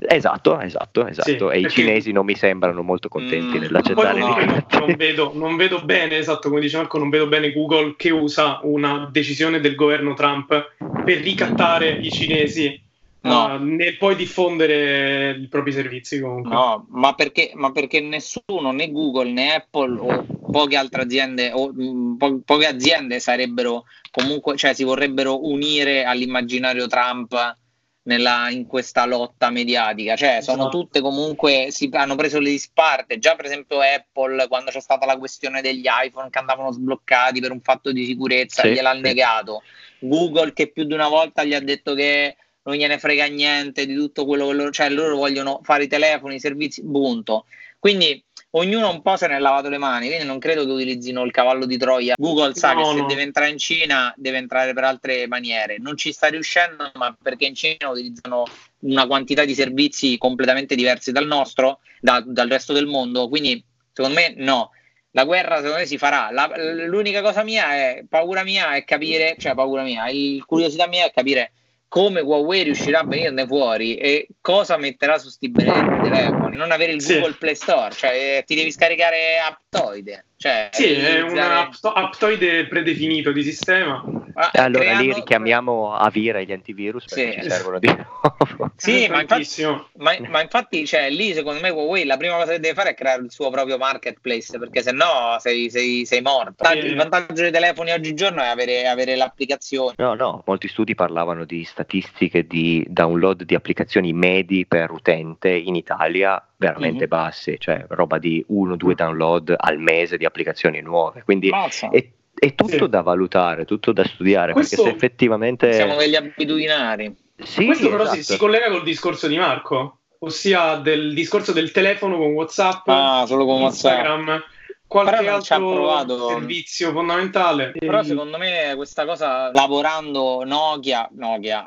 Esatto, 0.06 0.60
esatto, 0.60 1.06
esatto. 1.06 1.50
Sì, 1.50 1.56
e 1.56 1.60
i 1.60 1.70
cinesi 1.70 2.12
non 2.12 2.26
mi 2.26 2.34
sembrano 2.34 2.82
molto 2.82 3.08
contenti 3.08 3.56
mm, 3.56 3.60
nell'accettare 3.60 4.18
no, 4.18 4.36
non, 4.80 4.94
vedo, 4.96 5.32
non 5.34 5.56
vedo 5.56 5.80
bene, 5.82 6.18
esatto, 6.18 6.48
come 6.48 6.60
dice 6.60 6.76
Marco, 6.76 6.98
non 6.98 7.08
vedo 7.08 7.26
bene 7.26 7.52
Google 7.52 7.94
che 7.96 8.10
usa 8.10 8.60
una 8.62 9.08
decisione 9.10 9.60
del 9.60 9.74
governo 9.74 10.14
Trump 10.14 10.74
per 11.04 11.18
ricattare 11.18 11.90
i 11.90 12.10
cinesi 12.10 12.78
no. 13.28 13.54
uh, 13.54 13.62
nel 13.62 13.96
poi 13.96 14.16
diffondere 14.16 15.36
i 15.38 15.48
propri 15.48 15.72
servizi 15.72 16.20
comunque. 16.20 16.52
No, 16.52 16.86
ma 16.90 17.14
perché, 17.14 17.52
ma 17.54 17.72
perché 17.72 18.00
nessuno, 18.00 18.72
né 18.72 18.90
Google 18.90 19.32
né 19.32 19.54
Apple 19.54 19.98
o 19.98 20.26
poche 20.50 20.76
altre 20.76 21.02
aziende 21.02 21.50
o 21.52 21.72
mh, 21.72 22.16
po- 22.16 22.40
poche 22.44 22.66
aziende 22.66 23.20
sarebbero 23.20 23.84
comunque, 24.10 24.56
cioè 24.56 24.74
si 24.74 24.84
vorrebbero 24.84 25.46
unire 25.46 26.04
all'immaginario 26.04 26.86
Trump 26.86 27.56
nella, 28.04 28.50
in 28.50 28.66
questa 28.66 29.06
lotta 29.06 29.50
mediatica, 29.50 30.16
cioè 30.16 30.40
sono 30.40 30.62
esatto. 30.62 30.78
tutte 30.78 31.00
comunque, 31.00 31.68
si 31.70 31.88
hanno 31.92 32.16
preso 32.16 32.38
le 32.38 32.50
disparte, 32.50 33.18
già 33.18 33.34
per 33.34 33.46
esempio 33.46 33.80
Apple 33.80 34.46
quando 34.48 34.70
c'è 34.70 34.80
stata 34.80 35.06
la 35.06 35.16
questione 35.16 35.60
degli 35.60 35.86
iPhone 35.86 36.30
che 36.30 36.38
andavano 36.38 36.70
sbloccati 36.70 37.40
per 37.40 37.50
un 37.50 37.60
fatto 37.60 37.92
di 37.92 38.04
sicurezza, 38.04 38.62
sì, 38.62 38.72
gliel'ha 38.72 38.94
sì. 38.94 39.00
negato, 39.00 39.62
Google 39.98 40.52
che 40.52 40.70
più 40.70 40.84
di 40.84 40.92
una 40.92 41.08
volta 41.08 41.44
gli 41.44 41.54
ha 41.54 41.60
detto 41.60 41.94
che 41.94 42.36
non 42.64 42.76
gliene 42.76 42.98
frega 42.98 43.26
niente 43.26 43.86
di 43.86 43.94
tutto 43.94 44.24
quello 44.24 44.48
che 44.48 44.54
loro, 44.54 44.70
cioè 44.70 44.90
loro 44.90 45.16
vogliono 45.16 45.60
fare 45.62 45.84
i 45.84 45.88
telefoni, 45.88 46.36
i 46.36 46.40
servizi, 46.40 46.82
punto. 46.82 47.46
Quindi 47.78 48.22
ognuno 48.52 48.88
un 48.90 49.02
po' 49.02 49.16
se 49.16 49.26
ne 49.26 49.36
è 49.36 49.38
lavato 49.38 49.68
le 49.68 49.76
mani, 49.76 50.06
quindi 50.06 50.24
non 50.24 50.38
credo 50.38 50.64
che 50.64 50.70
utilizzino 50.70 51.22
il 51.24 51.30
cavallo 51.30 51.66
di 51.66 51.76
Troia. 51.76 52.14
Google 52.16 52.54
sa 52.54 52.72
no, 52.72 52.80
che 52.80 52.88
se 52.88 53.00
no. 53.00 53.06
deve 53.06 53.22
entrare 53.22 53.50
in 53.50 53.58
Cina 53.58 54.14
deve 54.16 54.38
entrare 54.38 54.72
per 54.72 54.84
altre 54.84 55.26
maniere. 55.26 55.76
Non 55.78 55.96
ci 55.96 56.12
sta 56.12 56.28
riuscendo, 56.28 56.90
ma 56.94 57.14
perché 57.20 57.44
in 57.44 57.54
Cina 57.54 57.90
utilizzano 57.90 58.44
una 58.80 59.06
quantità 59.06 59.44
di 59.44 59.54
servizi 59.54 60.16
completamente 60.16 60.74
diversi 60.74 61.12
dal 61.12 61.26
nostro, 61.26 61.80
da, 62.00 62.22
dal 62.26 62.48
resto 62.48 62.72
del 62.72 62.86
mondo. 62.86 63.28
Quindi 63.28 63.62
secondo 63.92 64.18
me 64.18 64.34
no. 64.36 64.70
La 65.10 65.24
guerra 65.24 65.56
secondo 65.56 65.76
me 65.76 65.86
si 65.86 65.98
farà. 65.98 66.30
La, 66.32 66.50
l'unica 66.86 67.20
cosa 67.20 67.44
mia 67.44 67.72
è 67.74 68.04
paura 68.08 68.42
mia 68.42 68.74
è 68.74 68.84
capire, 68.84 69.36
cioè 69.38 69.54
paura 69.54 69.82
mia, 69.82 70.08
il, 70.08 70.44
curiosità 70.44 70.88
mia 70.88 71.04
è 71.04 71.12
capire 71.12 71.52
come 71.94 72.20
Huawei 72.20 72.64
riuscirà 72.64 73.02
a 73.02 73.04
venirne 73.04 73.46
fuori 73.46 73.94
e 73.94 74.26
cosa 74.40 74.76
metterà 74.76 75.16
su 75.16 75.28
sti 75.28 75.48
benedetti 75.48 76.10
telefoni. 76.10 76.56
Non 76.56 76.72
avere 76.72 76.90
il 76.90 77.00
sì. 77.00 77.14
Google 77.14 77.36
Play 77.38 77.54
Store, 77.54 77.94
cioè 77.94 78.42
ti 78.44 78.56
devi 78.56 78.72
scaricare 78.72 79.38
Aptoide. 79.38 80.24
Cioè, 80.36 80.68
sì, 80.72 80.92
è 80.92 81.22
un 81.22 81.38
apto- 81.38 81.92
aptoide 81.92 82.66
predefinito 82.66 83.32
di 83.32 83.42
sistema. 83.42 84.04
Ah, 84.34 84.50
allora 84.54 84.80
creando... 84.80 85.02
lì 85.02 85.12
richiamiamo 85.14 85.94
Avira 85.94 86.40
gli 86.40 86.52
antivirus 86.52 87.04
perché 87.06 87.32
sì. 87.34 87.42
ci 87.42 87.50
servono 87.50 87.78
di 87.78 87.86
nuovo. 87.86 88.72
Sì, 88.76 89.06
ma 89.08 89.20
infatti, 89.20 89.64
ma, 89.96 90.16
ma 90.28 90.42
infatti 90.42 90.84
cioè, 90.86 91.08
lì 91.08 91.32
secondo 91.32 91.60
me 91.60 91.70
Huawei 91.70 92.04
la 92.04 92.16
prima 92.16 92.34
cosa 92.36 92.52
che 92.52 92.60
deve 92.60 92.74
fare 92.74 92.90
è 92.90 92.94
creare 92.94 93.22
il 93.22 93.30
suo 93.30 93.50
proprio 93.50 93.78
marketplace 93.78 94.58
perché 94.58 94.82
se 94.82 94.90
no 94.90 95.36
sei, 95.38 95.70
sei, 95.70 96.04
sei 96.04 96.20
morto. 96.20 96.64
Sì. 96.66 96.78
Il 96.78 96.96
vantaggio 96.96 97.42
dei 97.42 97.52
telefoni 97.52 97.92
oggigiorno 97.92 98.42
è 98.42 98.46
avere, 98.46 98.88
avere, 98.88 99.14
l'applicazione. 99.14 99.94
No, 99.98 100.14
no, 100.14 100.42
molti 100.46 100.66
studi 100.68 100.94
parlavano 100.94 101.44
di 101.44 101.64
statistiche 101.64 102.46
di 102.46 102.84
download 102.88 103.44
di 103.44 103.54
applicazioni 103.54 104.12
medi 104.12 104.66
per 104.66 104.90
utente 104.90 105.50
in 105.50 105.76
Italia 105.76 106.44
veramente 106.64 107.00
mm-hmm. 107.00 107.08
bassi, 107.08 107.56
cioè 107.58 107.84
roba 107.88 108.18
di 108.18 108.44
1-2 108.50 108.92
download 108.92 109.54
al 109.56 109.78
mese 109.78 110.16
di 110.16 110.24
applicazioni 110.24 110.80
nuove. 110.80 111.22
Quindi 111.24 111.50
è, 111.50 112.08
è, 112.34 112.54
tutto 112.54 112.84
sì. 112.84 112.88
da 112.88 113.02
valutare, 113.02 113.64
tutto 113.64 113.92
da 113.92 114.04
studiare, 114.04 114.52
Questo 114.52 114.76
perché 114.76 114.90
se 114.90 114.96
effettivamente... 114.96 115.72
Siamo 115.72 115.96
degli 115.96 116.14
abitudinari. 116.14 117.14
Sì, 117.36 117.66
Questo 117.66 117.90
però 117.90 118.04
esatto. 118.04 118.16
si, 118.16 118.22
si 118.24 118.36
collega 118.36 118.70
col 118.70 118.82
discorso 118.82 119.26
di 119.26 119.36
Marco, 119.36 119.98
ossia 120.20 120.76
del 120.76 121.12
discorso 121.12 121.52
del 121.52 121.70
telefono 121.72 122.16
con 122.16 122.32
WhatsApp, 122.32 122.88
ah, 122.88 123.24
solo 123.26 123.44
con 123.44 123.60
Instagram. 123.62 124.26
WhatsApp 124.26 124.52
qualche 125.02 125.28
altro 125.28 125.56
provato... 125.56 126.28
servizio 126.28 126.92
fondamentale. 126.92 127.72
Però 127.76 128.02
secondo 128.04 128.38
me 128.38 128.74
questa 128.76 129.04
cosa, 129.04 129.50
lavorando 129.52 130.44
Nokia, 130.44 131.08
Nokia 131.14 131.64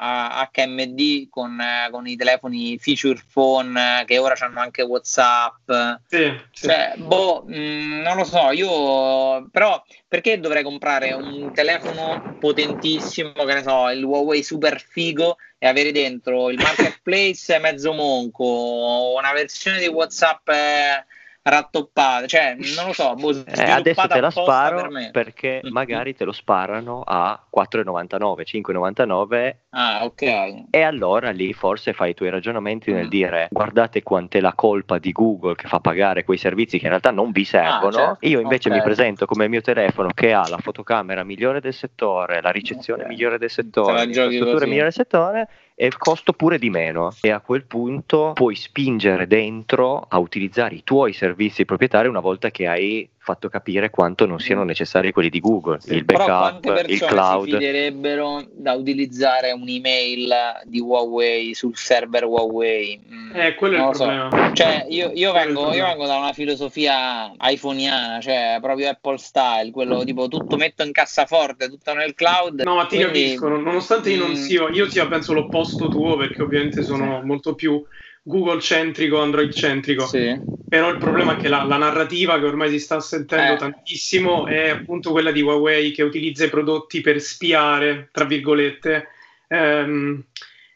HMD 0.49 1.27
con, 1.29 1.59
eh, 1.59 1.89
con 1.91 2.07
i 2.07 2.15
telefoni 2.15 2.77
feature 2.77 3.21
phone 3.31 4.01
eh, 4.01 4.05
che 4.05 4.17
ora 4.17 4.35
hanno 4.39 4.61
anche 4.61 4.81
WhatsApp, 4.81 5.69
sì, 6.07 6.33
sì. 6.51 6.67
Cioè, 6.67 6.93
boh, 6.95 7.43
mh, 7.45 7.55
mm, 7.57 8.01
non 8.01 8.15
lo 8.15 8.23
so, 8.23 8.51
io 8.51 9.49
però 9.51 9.83
perché 10.07 10.39
dovrei 10.39 10.63
comprare 10.63 11.11
un 11.11 11.51
telefono 11.53 12.37
potentissimo, 12.39 13.33
che 13.33 13.53
ne 13.53 13.61
so, 13.61 13.89
il 13.89 14.03
Huawei 14.03 14.41
super 14.41 14.79
figo 14.79 15.35
e 15.57 15.67
avere 15.67 15.91
dentro 15.91 16.49
il 16.49 16.59
marketplace 16.61 17.57
mezzo 17.59 17.91
monco, 17.91 19.13
una 19.17 19.33
versione 19.33 19.79
di 19.79 19.87
WhatsApp... 19.87 20.47
Eh, 20.47 21.05
rattoppata, 21.49 22.27
cioè 22.27 22.55
non 22.75 22.87
lo 22.87 22.93
so, 22.93 23.15
boh, 23.15 23.31
eh, 23.31 23.71
adesso 23.71 24.07
te 24.07 24.19
la 24.19 24.29
sparo 24.29 24.87
per 24.89 25.11
perché 25.11 25.61
mm. 25.65 25.71
magari 25.71 26.15
te 26.15 26.25
lo 26.25 26.31
sparano 26.31 27.01
a 27.05 27.39
4,99, 27.55 28.43
5,99 28.45 29.55
ah, 29.71 29.99
ok. 30.03 30.21
E 30.69 30.81
allora 30.81 31.31
lì 31.31 31.53
forse 31.53 31.93
fai 31.93 32.11
i 32.11 32.13
tuoi 32.13 32.29
ragionamenti 32.29 32.91
nel 32.91 33.05
mm. 33.05 33.09
dire 33.09 33.47
guardate 33.51 34.03
quant'è 34.03 34.39
la 34.39 34.53
colpa 34.53 34.97
di 34.97 35.11
Google 35.11 35.55
che 35.55 35.67
fa 35.67 35.79
pagare 35.79 36.23
quei 36.23 36.37
servizi 36.37 36.77
che 36.77 36.83
in 36.83 36.89
realtà 36.89 37.11
non 37.11 37.31
vi 37.31 37.41
ah, 37.41 37.45
servono. 37.45 37.87
Ah, 37.87 37.91
certo. 37.91 38.27
Io 38.27 38.39
invece 38.39 38.69
okay. 38.69 38.79
mi 38.79 38.85
presento 38.85 39.25
come 39.25 39.45
il 39.45 39.49
mio 39.49 39.61
telefono 39.61 40.09
che 40.13 40.33
ha 40.33 40.47
la 40.47 40.57
fotocamera 40.57 41.23
migliore 41.23 41.61
del 41.61 41.73
settore, 41.73 42.41
la 42.41 42.51
ricezione 42.51 43.03
okay. 43.03 43.13
migliore 43.13 43.37
del 43.37 43.49
settore, 43.49 44.05
l'infrastruttura 44.05 44.65
migliore 44.65 44.83
del 44.83 44.93
settore 44.93 45.49
e 45.79 45.91
costo 45.95 46.33
pure 46.33 46.57
di 46.57 46.71
meno. 46.71 47.11
E 47.21 47.29
a 47.29 47.39
quel 47.39 47.65
punto 47.65 48.31
puoi 48.33 48.55
spingere 48.55 49.27
dentro 49.27 49.99
a 49.99 50.17
utilizzare 50.17 50.73
i 50.73 50.83
tuoi 50.83 51.13
servizi 51.13 51.65
proprietari 51.65 52.07
una 52.07 52.19
volta 52.19 52.49
che 52.49 52.67
hai 52.67 53.07
fatto 53.27 53.49
capire 53.49 53.89
quanto 53.89 54.25
non 54.25 54.39
siano 54.39 54.63
necessari 54.63 55.11
quelli 55.11 55.29
di 55.29 55.41
Google, 55.41 55.81
sì, 55.81 55.95
il 55.95 56.05
backup, 56.05 56.85
il 56.87 56.99
cloud. 57.01 57.43
si 57.43 57.51
fiderebbero 57.51 58.45
da 58.53 58.71
utilizzare 58.71 59.51
un'email 59.51 60.61
di 60.63 60.79
Huawei 60.79 61.53
sul 61.53 61.75
server 61.75 62.23
Huawei? 62.23 63.01
Mm, 63.11 63.35
eh, 63.35 63.55
quello 63.55 63.75
è 63.75 63.89
il 63.89 63.95
so. 63.95 64.03
problema. 64.05 64.53
Cioè, 64.53 64.85
io, 64.87 65.11
io, 65.13 65.33
vengo, 65.33 65.73
io, 65.73 65.83
vengo, 65.83 66.05
da 66.05 66.15
una 66.15 66.31
filosofia 66.31 67.29
iPhoneana, 67.37 68.21
cioè 68.21 68.59
proprio 68.61 68.91
Apple 68.91 69.17
style, 69.17 69.71
quello 69.71 70.05
tipo 70.05 70.29
tutto 70.29 70.55
metto 70.55 70.83
in 70.83 70.93
cassaforte, 70.93 71.67
tutto 71.67 71.93
nel 71.93 72.13
cloud. 72.13 72.61
No, 72.61 72.75
ma 72.75 72.85
ti 72.85 72.95
quindi... 72.95 73.35
capisco, 73.35 73.49
nonostante 73.49 74.09
io 74.09 74.19
non 74.19 74.31
mm. 74.31 74.35
sia, 74.35 74.69
io 74.69 74.89
sia 74.89 75.05
penso 75.05 75.33
l'opposto 75.33 75.89
tuo 75.89 76.15
perché 76.15 76.41
ovviamente 76.41 76.81
sono 76.81 77.19
sì. 77.19 77.25
molto 77.25 77.55
più 77.55 77.83
Google 78.27 78.59
centrico, 78.59 79.21
Android 79.21 79.53
centrico. 79.53 80.05
Sì. 80.05 80.37
Però 80.67 80.89
il 80.89 80.97
problema 80.97 81.37
è 81.37 81.37
che 81.37 81.47
la, 81.47 81.63
la, 81.63 81.77
narrativa 81.77 82.37
che 82.37 82.45
ormai 82.45 82.69
si 82.69 82.79
sta 82.79 82.99
sentendo 82.99 83.53
eh. 83.53 83.55
tantissimo 83.55 84.47
è 84.47 84.69
appunto 84.69 85.11
quella 85.11 85.31
di 85.31 85.41
Huawei 85.41 85.91
che 85.91 86.03
utilizza 86.03 86.43
i 86.43 86.49
prodotti 86.49 86.99
per 86.99 87.21
spiare, 87.21 88.09
tra 88.11 88.25
virgolette, 88.25 89.07
ehm, 89.47 90.21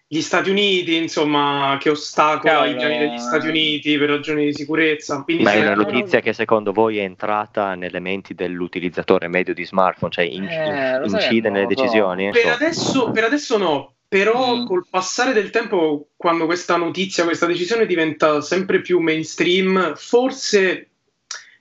gli 0.07 0.21
Stati 0.21 0.49
Uniti, 0.49 0.95
insomma, 0.95 1.75
che 1.77 1.89
ostacola 1.89 2.53
Cavolo. 2.53 2.71
i 2.71 2.75
piani 2.75 2.97
degli 2.99 3.17
Stati 3.17 3.47
Uniti 3.47 3.97
per 3.97 4.09
ragioni 4.09 4.45
di 4.45 4.53
sicurezza. 4.53 5.21
Quindi 5.23 5.43
Ma 5.43 5.51
è 5.51 5.61
una 5.61 5.75
notizia 5.75 6.21
che 6.21 6.31
secondo 6.31 6.71
voi 6.71 6.99
è 6.99 7.01
entrata 7.01 7.75
nelle 7.75 7.99
menti 7.99 8.33
dell'utilizzatore 8.33 9.27
medio 9.27 9.53
di 9.53 9.65
smartphone, 9.65 10.11
cioè 10.11 10.23
in, 10.23 10.45
eh, 10.45 11.01
incide 11.03 11.49
nelle 11.49 11.67
decisioni? 11.67 12.29
Per 12.29 12.47
adesso, 12.47 13.11
per 13.11 13.25
adesso 13.25 13.57
no, 13.57 13.95
però 14.11 14.57
mm. 14.57 14.65
col 14.65 14.85
passare 14.89 15.31
del 15.31 15.51
tempo, 15.51 16.09
quando 16.17 16.45
questa 16.45 16.75
notizia, 16.75 17.23
questa 17.23 17.45
decisione 17.45 17.85
diventa 17.85 18.41
sempre 18.41 18.81
più 18.81 18.99
mainstream, 18.99 19.95
forse 19.95 20.89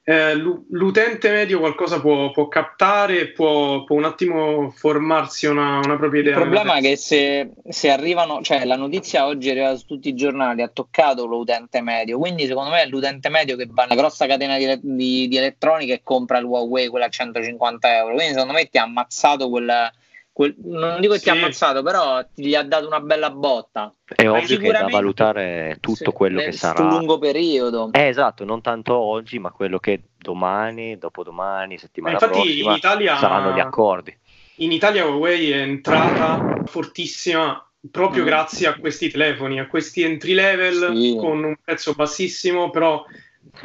eh, 0.02 0.34
l'utente 0.34 1.30
medio 1.30 1.60
qualcosa 1.60 2.00
può, 2.00 2.32
può 2.32 2.48
captare, 2.48 3.28
può, 3.28 3.84
può, 3.84 3.94
un 3.94 4.02
attimo 4.02 4.68
formarsi 4.70 5.46
una, 5.46 5.78
una 5.78 5.96
propria 5.96 6.22
idea. 6.22 6.32
Il 6.32 6.40
problema 6.40 6.74
è 6.74 6.80
che 6.80 6.96
se, 6.96 7.52
se, 7.68 7.88
arrivano, 7.88 8.42
cioè 8.42 8.64
la 8.64 8.76
notizia 8.76 9.26
oggi 9.26 9.46
è 9.46 9.52
arrivata 9.52 9.76
su 9.76 9.86
tutti 9.86 10.08
i 10.08 10.16
giornali, 10.16 10.62
ha 10.62 10.68
toccato 10.68 11.26
l'utente 11.26 11.80
medio, 11.80 12.18
quindi 12.18 12.46
secondo 12.46 12.70
me 12.70 12.82
è 12.82 12.86
l'utente 12.86 13.28
medio 13.28 13.54
che 13.54 13.68
va 13.70 13.84
nella 13.84 14.00
grossa 14.00 14.26
catena 14.26 14.58
di, 14.58 14.66
di, 14.82 15.28
di 15.28 15.36
elettronica 15.36 15.94
e 15.94 16.00
compra 16.02 16.38
il 16.38 16.46
Huawei, 16.46 16.88
quella 16.88 17.06
a 17.06 17.10
150 17.10 17.96
euro, 17.96 18.14
quindi 18.14 18.32
secondo 18.32 18.54
me 18.54 18.68
ti 18.68 18.78
ha 18.78 18.82
ammazzato 18.82 19.48
quel 19.48 19.92
quel, 20.32 20.54
non 20.62 21.00
dico 21.00 21.12
che 21.12 21.18
sì. 21.18 21.24
ti 21.24 21.30
ha 21.30 21.34
ammazzato, 21.34 21.82
però 21.82 22.24
ti 22.24 22.46
gli 22.46 22.54
ha 22.54 22.62
dato 22.62 22.86
una 22.86 23.00
bella 23.00 23.30
botta. 23.30 23.94
È 24.04 24.24
Ma 24.24 24.38
ovvio 24.38 24.58
che 24.58 24.68
è 24.68 24.72
da 24.72 24.86
valutare 24.88 25.76
tutto 25.80 26.10
sì, 26.10 26.12
quello 26.12 26.40
che 26.40 26.52
sarà. 26.52 26.84
lungo 26.84 27.18
periodo. 27.18 27.90
Eh, 27.92 28.08
esatto, 28.08 28.44
non 28.44 28.60
tanto 28.60 28.94
oggi, 28.96 29.38
ma 29.38 29.50
quello 29.50 29.78
che 29.78 30.02
domani, 30.16 30.98
dopodomani, 30.98 31.78
settimana 31.78 32.14
Infatti, 32.14 32.40
prossima 32.40 32.70
in 32.70 32.76
Italia, 32.76 33.16
saranno 33.16 33.54
gli 33.54 33.60
accordi. 33.60 34.16
In 34.56 34.72
Italia 34.72 35.06
Huawei 35.06 35.50
è 35.50 35.58
entrata 35.58 36.62
fortissima 36.66 37.64
proprio 37.90 38.22
mm. 38.22 38.26
grazie 38.26 38.66
a 38.66 38.74
questi 38.74 39.10
telefoni, 39.10 39.58
a 39.58 39.66
questi 39.66 40.02
entry 40.02 40.34
level 40.34 40.94
sì. 40.94 41.16
con 41.18 41.42
un 41.42 41.56
prezzo 41.62 41.94
bassissimo, 41.94 42.70
però 42.70 43.04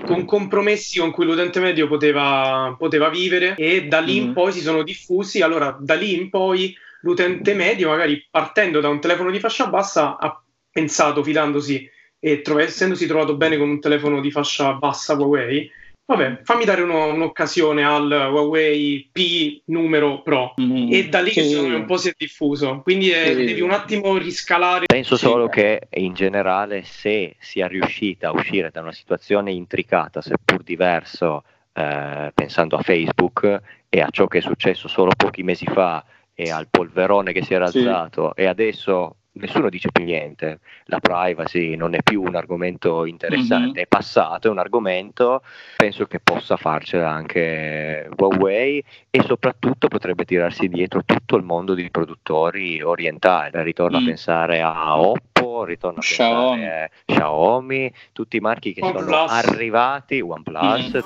con 0.05 0.25
compromessi 0.25 0.99
con 0.99 1.11
cui 1.11 1.25
l'utente 1.25 1.59
medio 1.59 1.87
poteva, 1.87 2.75
poteva 2.77 3.09
vivere 3.09 3.55
e 3.55 3.87
da 3.87 3.99
lì 3.99 4.19
mm. 4.19 4.23
in 4.23 4.33
poi 4.33 4.51
si 4.51 4.61
sono 4.61 4.83
diffusi. 4.83 5.41
Allora, 5.41 5.75
da 5.79 5.95
lì 5.95 6.15
in 6.15 6.29
poi 6.29 6.75
l'utente 7.01 7.53
medio, 7.53 7.89
magari 7.89 8.25
partendo 8.29 8.79
da 8.79 8.89
un 8.89 8.99
telefono 8.99 9.31
di 9.31 9.39
fascia 9.39 9.67
bassa, 9.67 10.17
ha 10.17 10.41
pensato, 10.71 11.23
fidandosi 11.23 11.89
e 12.19 12.41
trov- 12.41 12.61
essendosi 12.61 13.05
trovato 13.05 13.35
bene 13.35 13.57
con 13.57 13.69
un 13.69 13.79
telefono 13.79 14.19
di 14.19 14.31
fascia 14.31 14.73
bassa 14.73 15.13
Huawei, 15.13 15.69
vabbè, 16.05 16.41
fammi 16.43 16.65
dare 16.65 16.81
uno, 16.81 17.07
un'occasione 17.13 17.83
al 17.83 18.09
Huawei 18.31 19.09
P 19.11 19.61
numero 19.65 20.21
Pro 20.21 20.53
mm, 20.59 20.91
e 20.91 21.09
da 21.09 21.21
lì 21.21 21.31
sì. 21.31 21.41
secondo 21.41 21.69
me 21.69 21.75
un 21.75 21.85
po' 21.85 21.97
si 21.97 22.09
è 22.09 22.13
diffuso, 22.15 22.81
quindi 22.81 23.09
è, 23.09 23.33
sì. 23.33 23.45
devi 23.45 23.61
un 23.61 23.71
attimo 23.71 24.17
riscalare. 24.17 24.85
Penso 24.85 25.17
solo 25.17 25.47
che 25.47 25.87
in 25.91 26.13
generale 26.13 26.83
se 26.83 27.35
sia 27.39 27.67
riuscita 27.67 28.29
a 28.29 28.31
uscire 28.31 28.69
da 28.71 28.81
una 28.81 28.93
situazione 28.93 29.51
intricata, 29.51 30.21
seppur 30.21 30.63
diverso, 30.63 31.43
eh, 31.73 32.31
pensando 32.33 32.77
a 32.77 32.81
Facebook 32.81 33.61
e 33.89 34.01
a 34.01 34.07
ciò 34.09 34.27
che 34.27 34.37
è 34.37 34.41
successo 34.41 34.87
solo 34.87 35.11
pochi 35.15 35.43
mesi 35.43 35.65
fa 35.65 36.03
e 36.33 36.51
al 36.51 36.67
polverone 36.69 37.31
che 37.31 37.43
si 37.43 37.53
era 37.53 37.65
alzato 37.65 38.35
e 38.35 38.45
adesso 38.45 39.15
nessuno 39.35 39.69
dice 39.69 39.91
più 39.91 40.03
niente, 40.03 40.59
la 40.85 40.99
privacy 40.99 41.75
non 41.75 41.93
è 41.93 42.01
più 42.03 42.21
un 42.21 42.35
argomento 42.35 43.05
interessante, 43.05 43.65
mm-hmm. 43.65 43.83
è 43.83 43.87
passato, 43.87 44.47
è 44.47 44.51
un 44.51 44.59
argomento, 44.59 45.41
penso 45.75 46.05
che 46.05 46.19
possa 46.19 46.57
farcela 46.57 47.09
anche 47.09 48.09
Huawei 48.15 48.83
e 49.09 49.21
soprattutto 49.23 49.87
potrebbe 49.87 50.25
tirarsi 50.25 50.67
dietro 50.67 51.03
tutto 51.05 51.35
il 51.35 51.43
mondo 51.43 51.73
di 51.73 51.89
produttori 51.89 52.81
orientali, 52.81 53.63
ritorno 53.63 53.99
mm. 53.99 54.01
a 54.01 54.05
pensare 54.05 54.61
a 54.61 54.99
Oppo, 54.99 55.63
ritorno 55.63 55.99
a 55.99 56.01
Xiaomi. 56.01 56.59
pensare 56.59 56.83
a 56.83 56.89
Xiaomi, 57.05 57.93
tutti 58.13 58.37
i 58.37 58.39
marchi 58.39 58.73
che 58.73 58.81
OnePlus. 58.81 59.05
sono 59.05 59.25
arrivati, 59.25 60.21
OnePlus. 60.21 60.97
Mm. 60.97 60.99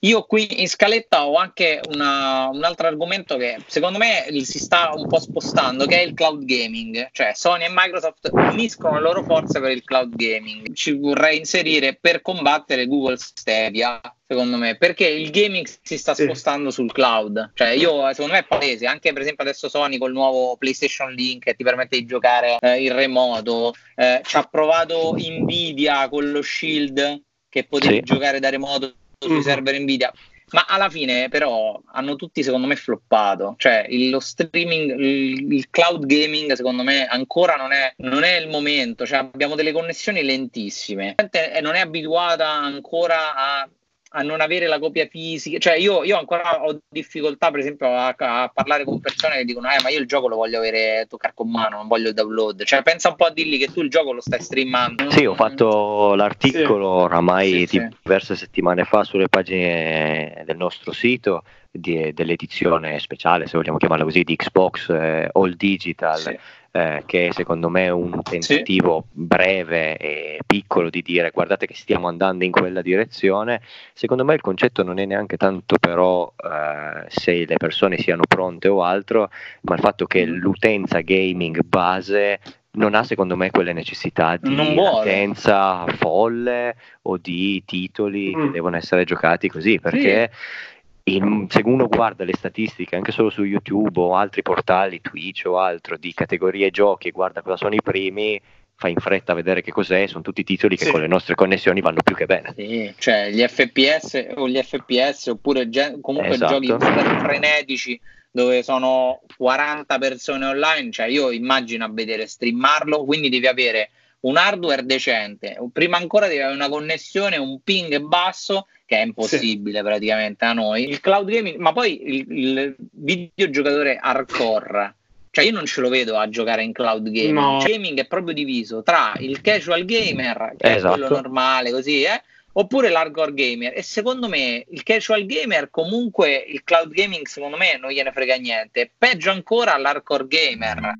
Io 0.00 0.22
qui 0.22 0.60
in 0.60 0.68
scaletta 0.68 1.26
ho 1.26 1.36
anche 1.36 1.80
una, 1.92 2.48
un 2.48 2.62
altro 2.64 2.86
argomento 2.86 3.36
che 3.36 3.56
secondo 3.66 3.98
me 3.98 4.26
si 4.42 4.58
sta 4.58 4.92
un 4.94 5.06
po' 5.06 5.18
spostando, 5.18 5.86
che 5.86 6.00
è 6.00 6.04
il 6.04 6.14
cloud 6.14 6.44
gaming. 6.44 7.08
Cioè 7.12 7.32
Sony 7.34 7.64
e 7.64 7.68
Microsoft 7.70 8.28
uniscono 8.32 8.94
le 8.96 9.00
loro 9.00 9.22
forze 9.22 9.60
per 9.60 9.70
il 9.70 9.84
cloud 9.84 10.14
gaming. 10.14 10.72
Ci 10.74 10.92
vorrei 10.92 11.38
inserire 11.38 11.98
per 12.00 12.22
combattere 12.22 12.86
Google 12.86 13.16
Stadia, 13.16 14.00
secondo 14.26 14.56
me, 14.56 14.76
perché 14.76 15.06
il 15.06 15.30
gaming 15.30 15.66
si 15.82 15.98
sta 15.98 16.14
spostando 16.14 16.70
sì. 16.70 16.76
sul 16.76 16.92
cloud. 16.92 17.52
Cioè, 17.54 17.68
io 17.68 18.06
secondo 18.12 18.32
me 18.32 18.40
è 18.40 18.46
palese, 18.46 18.86
anche 18.86 19.12
per 19.12 19.22
esempio 19.22 19.44
adesso 19.44 19.68
Sony 19.68 19.98
col 19.98 20.12
nuovo 20.12 20.56
PlayStation 20.56 21.12
Link 21.12 21.44
che 21.44 21.54
ti 21.54 21.64
permette 21.64 21.96
di 21.96 22.04
giocare 22.04 22.56
eh, 22.60 22.82
in 22.82 22.94
remoto, 22.94 23.74
eh, 23.94 24.20
ci 24.24 24.36
ha 24.36 24.42
provato 24.42 25.14
Nvidia 25.16 26.08
con 26.08 26.30
lo 26.30 26.42
Shield 26.42 27.22
che 27.48 27.64
potevi 27.64 27.94
sì. 27.94 28.02
giocare 28.02 28.40
da 28.40 28.50
remoto 28.50 28.92
sui 29.18 29.32
mm-hmm. 29.32 29.40
server 29.42 29.80
Nvidia. 29.80 30.12
Ma 30.52 30.64
alla 30.68 30.88
fine, 30.88 31.28
però, 31.28 31.80
hanno 31.86 32.14
tutti, 32.14 32.44
secondo 32.44 32.68
me, 32.68 32.76
floppato. 32.76 33.54
Cioè, 33.58 33.86
il, 33.88 34.10
lo 34.10 34.20
streaming, 34.20 34.96
il, 34.96 35.52
il, 35.52 35.70
cloud 35.70 36.06
gaming, 36.06 36.52
secondo 36.52 36.84
me, 36.84 37.04
ancora 37.06 37.56
non 37.56 37.72
è, 37.72 37.92
non 37.98 38.22
è 38.22 38.36
il 38.36 38.48
momento. 38.48 39.04
Cioè, 39.04 39.18
abbiamo 39.18 39.56
delle 39.56 39.72
connessioni 39.72 40.22
lentissime. 40.22 41.14
La 41.16 41.28
gente 41.28 41.60
non 41.60 41.74
è 41.74 41.80
abituata 41.80 42.48
ancora 42.48 43.34
a 43.34 43.68
a 44.16 44.22
non 44.22 44.40
avere 44.40 44.66
la 44.66 44.78
copia 44.78 45.06
fisica. 45.06 45.58
Cioè, 45.58 45.74
io, 45.74 46.02
io 46.02 46.18
ancora 46.18 46.64
ho 46.64 46.80
difficoltà, 46.88 47.50
per 47.50 47.60
esempio, 47.60 47.86
a, 47.86 48.14
a, 48.16 48.50
parlare 48.52 48.84
con 48.84 48.98
persone 48.98 49.36
che 49.36 49.44
dicono: 49.44 49.68
Eh, 49.68 49.82
ma 49.82 49.90
io 49.90 50.00
il 50.00 50.06
gioco 50.06 50.28
lo 50.28 50.36
voglio 50.36 50.58
avere 50.58 51.06
toccare 51.08 51.34
con 51.34 51.50
mano, 51.50 51.76
non 51.76 51.86
voglio 51.86 52.08
il 52.08 52.14
download. 52.14 52.64
Cioè, 52.64 52.82
pensa 52.82 53.10
un 53.10 53.16
po' 53.16 53.26
a 53.26 53.30
dirgli 53.30 53.58
che 53.58 53.70
tu 53.70 53.82
il 53.82 53.90
gioco 53.90 54.12
lo 54.12 54.20
stai 54.20 54.40
streamando. 54.40 55.10
Sì, 55.10 55.26
ho 55.26 55.34
fatto 55.34 56.14
l'articolo 56.14 56.98
sì. 56.98 57.04
oramai 57.04 57.50
sì, 57.50 57.66
sì. 57.66 57.88
diverse 58.02 58.36
settimane 58.36 58.84
fa 58.84 59.04
sulle 59.04 59.28
pagine 59.28 60.42
del 60.46 60.56
nostro 60.56 60.92
sito 60.92 61.42
di, 61.70 62.12
dell'edizione 62.14 62.98
speciale, 62.98 63.46
se 63.46 63.58
vogliamo 63.58 63.76
chiamarla 63.76 64.04
così, 64.04 64.22
di 64.22 64.36
Xbox 64.36 64.88
eh, 64.88 65.28
All 65.30 65.54
Digital. 65.54 66.18
Sì 66.18 66.38
eh, 66.76 67.04
che 67.06 67.30
secondo 67.32 67.70
me 67.70 67.86
è 67.86 67.90
un 67.90 68.22
tentativo 68.22 69.06
sì. 69.06 69.20
breve 69.24 69.96
e 69.96 70.40
piccolo 70.46 70.90
di 70.90 71.00
dire 71.00 71.30
guardate 71.32 71.66
che 71.66 71.74
stiamo 71.74 72.06
andando 72.06 72.44
in 72.44 72.50
quella 72.50 72.82
direzione, 72.82 73.62
secondo 73.94 74.26
me 74.26 74.34
il 74.34 74.42
concetto 74.42 74.82
non 74.82 74.98
è 74.98 75.06
neanche 75.06 75.38
tanto 75.38 75.76
però 75.80 76.30
eh, 76.36 77.06
se 77.08 77.46
le 77.46 77.56
persone 77.56 77.96
siano 77.96 78.24
pronte 78.28 78.68
o 78.68 78.82
altro, 78.82 79.30
ma 79.62 79.74
il 79.74 79.80
fatto 79.80 80.04
che 80.04 80.26
l'utenza 80.26 81.00
gaming 81.00 81.62
base 81.62 82.40
non 82.72 82.94
ha 82.94 83.04
secondo 83.04 83.36
me 83.36 83.50
quelle 83.50 83.72
necessità 83.72 84.36
di 84.36 84.74
latenza 84.74 85.86
folle 85.86 86.76
o 87.02 87.16
di 87.16 87.62
titoli 87.64 88.36
mm. 88.36 88.44
che 88.44 88.50
devono 88.50 88.76
essere 88.76 89.04
giocati 89.04 89.48
così 89.48 89.80
perché 89.80 90.30
sì 90.30 90.74
in, 91.08 91.46
se 91.48 91.62
uno 91.64 91.86
guarda 91.86 92.24
le 92.24 92.34
statistiche 92.34 92.96
anche 92.96 93.12
solo 93.12 93.30
su 93.30 93.44
YouTube 93.44 94.00
o 94.00 94.16
altri 94.16 94.42
portali, 94.42 95.00
Twitch 95.00 95.44
o 95.46 95.58
altro, 95.58 95.96
di 95.96 96.12
categorie 96.12 96.70
giochi 96.70 97.08
e 97.08 97.12
guarda 97.12 97.42
cosa 97.42 97.56
sono 97.56 97.74
i 97.74 97.82
primi, 97.82 98.40
fa 98.74 98.88
in 98.88 98.96
fretta 98.96 99.32
a 99.32 99.36
vedere 99.36 99.62
che 99.62 99.70
cos'è, 99.70 100.06
sono 100.06 100.22
tutti 100.22 100.42
titoli 100.42 100.76
che 100.76 100.86
sì. 100.86 100.90
con 100.90 101.00
le 101.00 101.06
nostre 101.06 101.34
connessioni 101.34 101.80
vanno 101.80 102.02
più 102.02 102.16
che 102.16 102.26
bene. 102.26 102.52
Sì, 102.56 102.92
cioè 102.98 103.30
gli 103.30 103.44
FPS 103.46 104.32
o 104.34 104.48
gli 104.48 104.60
FPS 104.60 105.28
oppure 105.28 105.68
gen- 105.68 106.00
comunque 106.00 106.34
esatto. 106.34 106.58
giochi 106.58 106.84
frenetici 107.20 108.00
dove 108.30 108.62
sono 108.62 109.20
40 109.36 109.98
persone 109.98 110.44
online, 110.44 110.90
cioè 110.90 111.06
io 111.06 111.30
immagino 111.30 111.84
a 111.84 111.90
vedere 111.90 112.26
streamarlo, 112.26 113.04
quindi 113.04 113.28
devi 113.28 113.46
avere 113.46 113.90
un 114.20 114.36
hardware 114.36 114.84
decente, 114.84 115.56
prima 115.72 115.98
ancora 115.98 116.26
devi 116.26 116.40
avere 116.40 116.56
una 116.56 116.68
connessione, 116.68 117.36
un 117.36 117.60
ping 117.62 117.96
basso 118.00 118.66
che 118.86 118.98
è 118.98 119.04
impossibile 119.04 119.78
sì. 119.78 119.84
praticamente 119.84 120.44
a 120.44 120.52
noi. 120.52 120.88
Il 120.88 121.00
cloud 121.00 121.28
gaming, 121.28 121.56
ma 121.58 121.72
poi 121.72 122.00
il, 122.06 122.26
il 122.30 122.76
videogiocatore 122.92 123.98
hardcore 124.00 124.94
cioè 125.36 125.44
io 125.44 125.52
non 125.52 125.66
ce 125.66 125.82
lo 125.82 125.90
vedo 125.90 126.16
a 126.16 126.30
giocare 126.30 126.62
in 126.62 126.72
cloud 126.72 127.10
gaming. 127.10 127.34
No. 127.34 127.58
Il 127.58 127.64
gaming 127.66 127.98
è 128.00 128.06
proprio 128.06 128.32
diviso 128.32 128.82
tra 128.82 129.12
il 129.18 129.42
casual 129.42 129.84
gamer, 129.84 130.54
che 130.56 130.76
esatto. 130.76 130.94
è 130.94 130.98
quello 130.98 131.14
normale, 131.14 131.70
così, 131.72 132.04
eh, 132.04 132.22
oppure 132.52 132.88
l'hardcore 132.88 133.34
gamer. 133.34 133.76
E 133.76 133.82
secondo 133.82 134.28
me 134.28 134.64
il 134.66 134.82
casual 134.82 135.26
gamer, 135.26 135.68
comunque 135.68 136.36
il 136.36 136.64
cloud 136.64 136.90
gaming, 136.90 137.26
secondo 137.26 137.58
me 137.58 137.76
non 137.78 137.90
gliene 137.90 138.12
frega 138.12 138.36
niente. 138.36 138.90
Peggio 138.96 139.30
ancora 139.30 139.76
l'hardcore 139.76 140.26
gamer. 140.26 140.94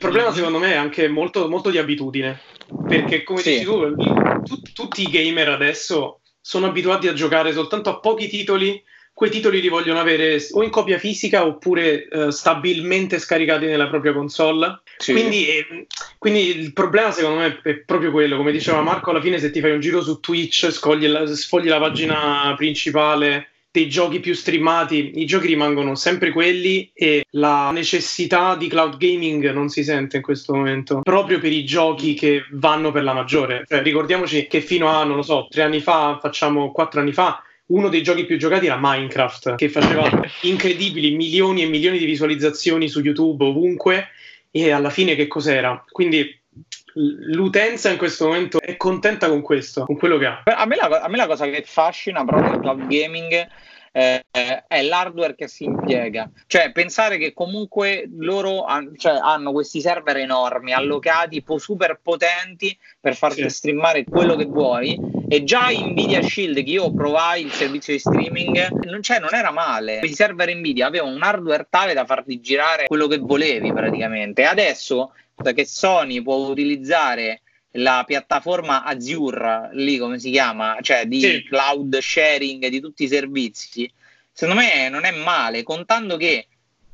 Il 0.00 0.06
problema, 0.08 0.32
secondo 0.32 0.58
me, 0.58 0.72
è 0.72 0.76
anche 0.76 1.08
molto, 1.08 1.46
molto 1.46 1.68
di 1.68 1.76
abitudine. 1.76 2.40
Perché, 2.88 3.22
come 3.22 3.42
sì. 3.42 3.50
dici 3.50 3.64
tu, 3.64 3.94
tu, 4.42 4.62
tutti 4.72 5.02
i 5.02 5.10
gamer 5.10 5.50
adesso 5.50 6.20
sono 6.40 6.68
abituati 6.68 7.06
a 7.06 7.12
giocare 7.12 7.52
soltanto 7.52 7.90
a 7.90 8.00
pochi 8.00 8.26
titoli. 8.26 8.82
Quei 9.12 9.28
titoli 9.28 9.60
li 9.60 9.68
vogliono 9.68 10.00
avere 10.00 10.42
o 10.52 10.62
in 10.62 10.70
copia 10.70 10.96
fisica 10.96 11.44
oppure 11.44 12.08
uh, 12.10 12.30
stabilmente 12.30 13.18
scaricati 13.18 13.66
nella 13.66 13.88
propria 13.88 14.14
console. 14.14 14.80
Sì. 14.96 15.12
Quindi, 15.12 15.48
eh, 15.48 15.86
quindi, 16.16 16.58
il 16.58 16.72
problema 16.72 17.10
secondo 17.10 17.40
me 17.40 17.60
è 17.62 17.74
proprio 17.80 18.10
quello, 18.10 18.38
come 18.38 18.52
diceva 18.52 18.80
Marco, 18.80 19.10
alla 19.10 19.20
fine 19.20 19.38
se 19.38 19.50
ti 19.50 19.60
fai 19.60 19.72
un 19.72 19.80
giro 19.80 20.00
su 20.00 20.18
Twitch, 20.20 20.62
la, 20.62 21.26
sfogli 21.26 21.68
la 21.68 21.78
pagina 21.78 22.54
principale 22.56 23.49
dei 23.72 23.88
giochi 23.88 24.18
più 24.18 24.34
streamati, 24.34 25.12
i 25.20 25.26
giochi 25.26 25.46
rimangono 25.46 25.94
sempre 25.94 26.32
quelli 26.32 26.90
e 26.92 27.24
la 27.30 27.70
necessità 27.70 28.56
di 28.56 28.68
cloud 28.68 28.96
gaming 28.96 29.52
non 29.52 29.68
si 29.68 29.84
sente 29.84 30.16
in 30.16 30.22
questo 30.22 30.54
momento, 30.54 31.00
proprio 31.02 31.38
per 31.38 31.52
i 31.52 31.64
giochi 31.64 32.14
che 32.14 32.44
vanno 32.52 32.90
per 32.90 33.04
la 33.04 33.12
maggiore. 33.12 33.64
Cioè, 33.68 33.82
ricordiamoci 33.82 34.46
che 34.48 34.60
fino 34.60 34.88
a, 34.88 35.04
non 35.04 35.16
lo 35.16 35.22
so, 35.22 35.46
tre 35.48 35.62
anni 35.62 35.80
fa, 35.80 36.18
facciamo 36.20 36.72
quattro 36.72 37.00
anni 37.00 37.12
fa, 37.12 37.42
uno 37.66 37.88
dei 37.88 38.02
giochi 38.02 38.24
più 38.24 38.36
giocati 38.36 38.66
era 38.66 38.78
Minecraft, 38.80 39.54
che 39.54 39.68
faceva 39.68 40.08
incredibili 40.42 41.14
milioni 41.14 41.62
e 41.62 41.68
milioni 41.68 41.98
di 41.98 42.06
visualizzazioni 42.06 42.88
su 42.88 43.00
YouTube 43.00 43.44
ovunque, 43.44 44.08
e 44.50 44.72
alla 44.72 44.90
fine 44.90 45.14
che 45.14 45.28
cos'era? 45.28 45.84
Quindi 45.88 46.39
l'utenza 46.94 47.90
in 47.90 47.98
questo 47.98 48.26
momento 48.26 48.60
è 48.60 48.76
contenta 48.76 49.28
con 49.28 49.42
questo, 49.42 49.84
con 49.84 49.96
quello 49.96 50.18
che 50.18 50.26
ha. 50.26 50.42
A 50.44 50.66
me 50.66 50.76
la, 50.76 50.86
a 51.02 51.08
me 51.08 51.16
la 51.16 51.26
cosa 51.26 51.46
che 51.46 51.62
fascina 51.66 52.24
proprio 52.24 52.50
del 52.50 52.60
cloud 52.60 52.86
gaming 52.86 53.48
eh, 53.92 54.24
è 54.66 54.82
l'hardware 54.82 55.34
che 55.34 55.48
si 55.48 55.64
impiega. 55.64 56.30
Cioè, 56.46 56.72
pensare 56.72 57.18
che 57.18 57.32
comunque 57.32 58.08
loro 58.16 58.64
han, 58.64 58.92
cioè, 58.96 59.18
hanno 59.20 59.52
questi 59.52 59.80
server 59.80 60.16
enormi, 60.18 60.72
allocati, 60.72 61.42
po- 61.42 61.58
super 61.58 61.98
potenti 62.02 62.76
per 63.00 63.16
farti 63.16 63.42
sì. 63.42 63.48
streamare 63.48 64.04
quello 64.04 64.36
che 64.36 64.46
vuoi. 64.46 64.98
E 65.28 65.44
già 65.44 65.68
Nvidia 65.70 66.22
Shield, 66.22 66.56
che 66.56 66.70
io 66.70 66.92
provai 66.92 67.44
il 67.44 67.52
servizio 67.52 67.92
di 67.92 67.98
streaming, 67.98 68.84
non, 68.84 69.02
cioè, 69.02 69.18
non 69.18 69.34
era 69.34 69.50
male. 69.50 70.00
I 70.02 70.14
server 70.14 70.54
Nvidia 70.54 70.86
avevano 70.86 71.14
un 71.14 71.22
hardware 71.22 71.66
tale 71.68 71.94
da 71.94 72.04
farti 72.04 72.40
girare 72.40 72.86
quello 72.86 73.06
che 73.06 73.18
volevi 73.18 73.72
praticamente. 73.72 74.44
Adesso 74.44 75.12
che 75.54 75.64
Sony 75.64 76.20
può 76.20 76.36
utilizzare 76.36 77.40
la 77.72 78.02
piattaforma 78.06 78.84
Azure, 78.84 79.70
lì 79.72 79.98
come 79.98 80.18
si 80.18 80.30
chiama, 80.30 80.78
cioè 80.80 81.06
di 81.06 81.20
sì. 81.20 81.44
cloud 81.44 81.98
sharing 81.98 82.66
di 82.66 82.80
tutti 82.80 83.04
i 83.04 83.08
servizi, 83.08 83.90
secondo 84.32 84.60
me 84.60 84.88
non 84.88 85.04
è 85.04 85.12
male, 85.12 85.62
contando 85.62 86.16
che 86.16 86.46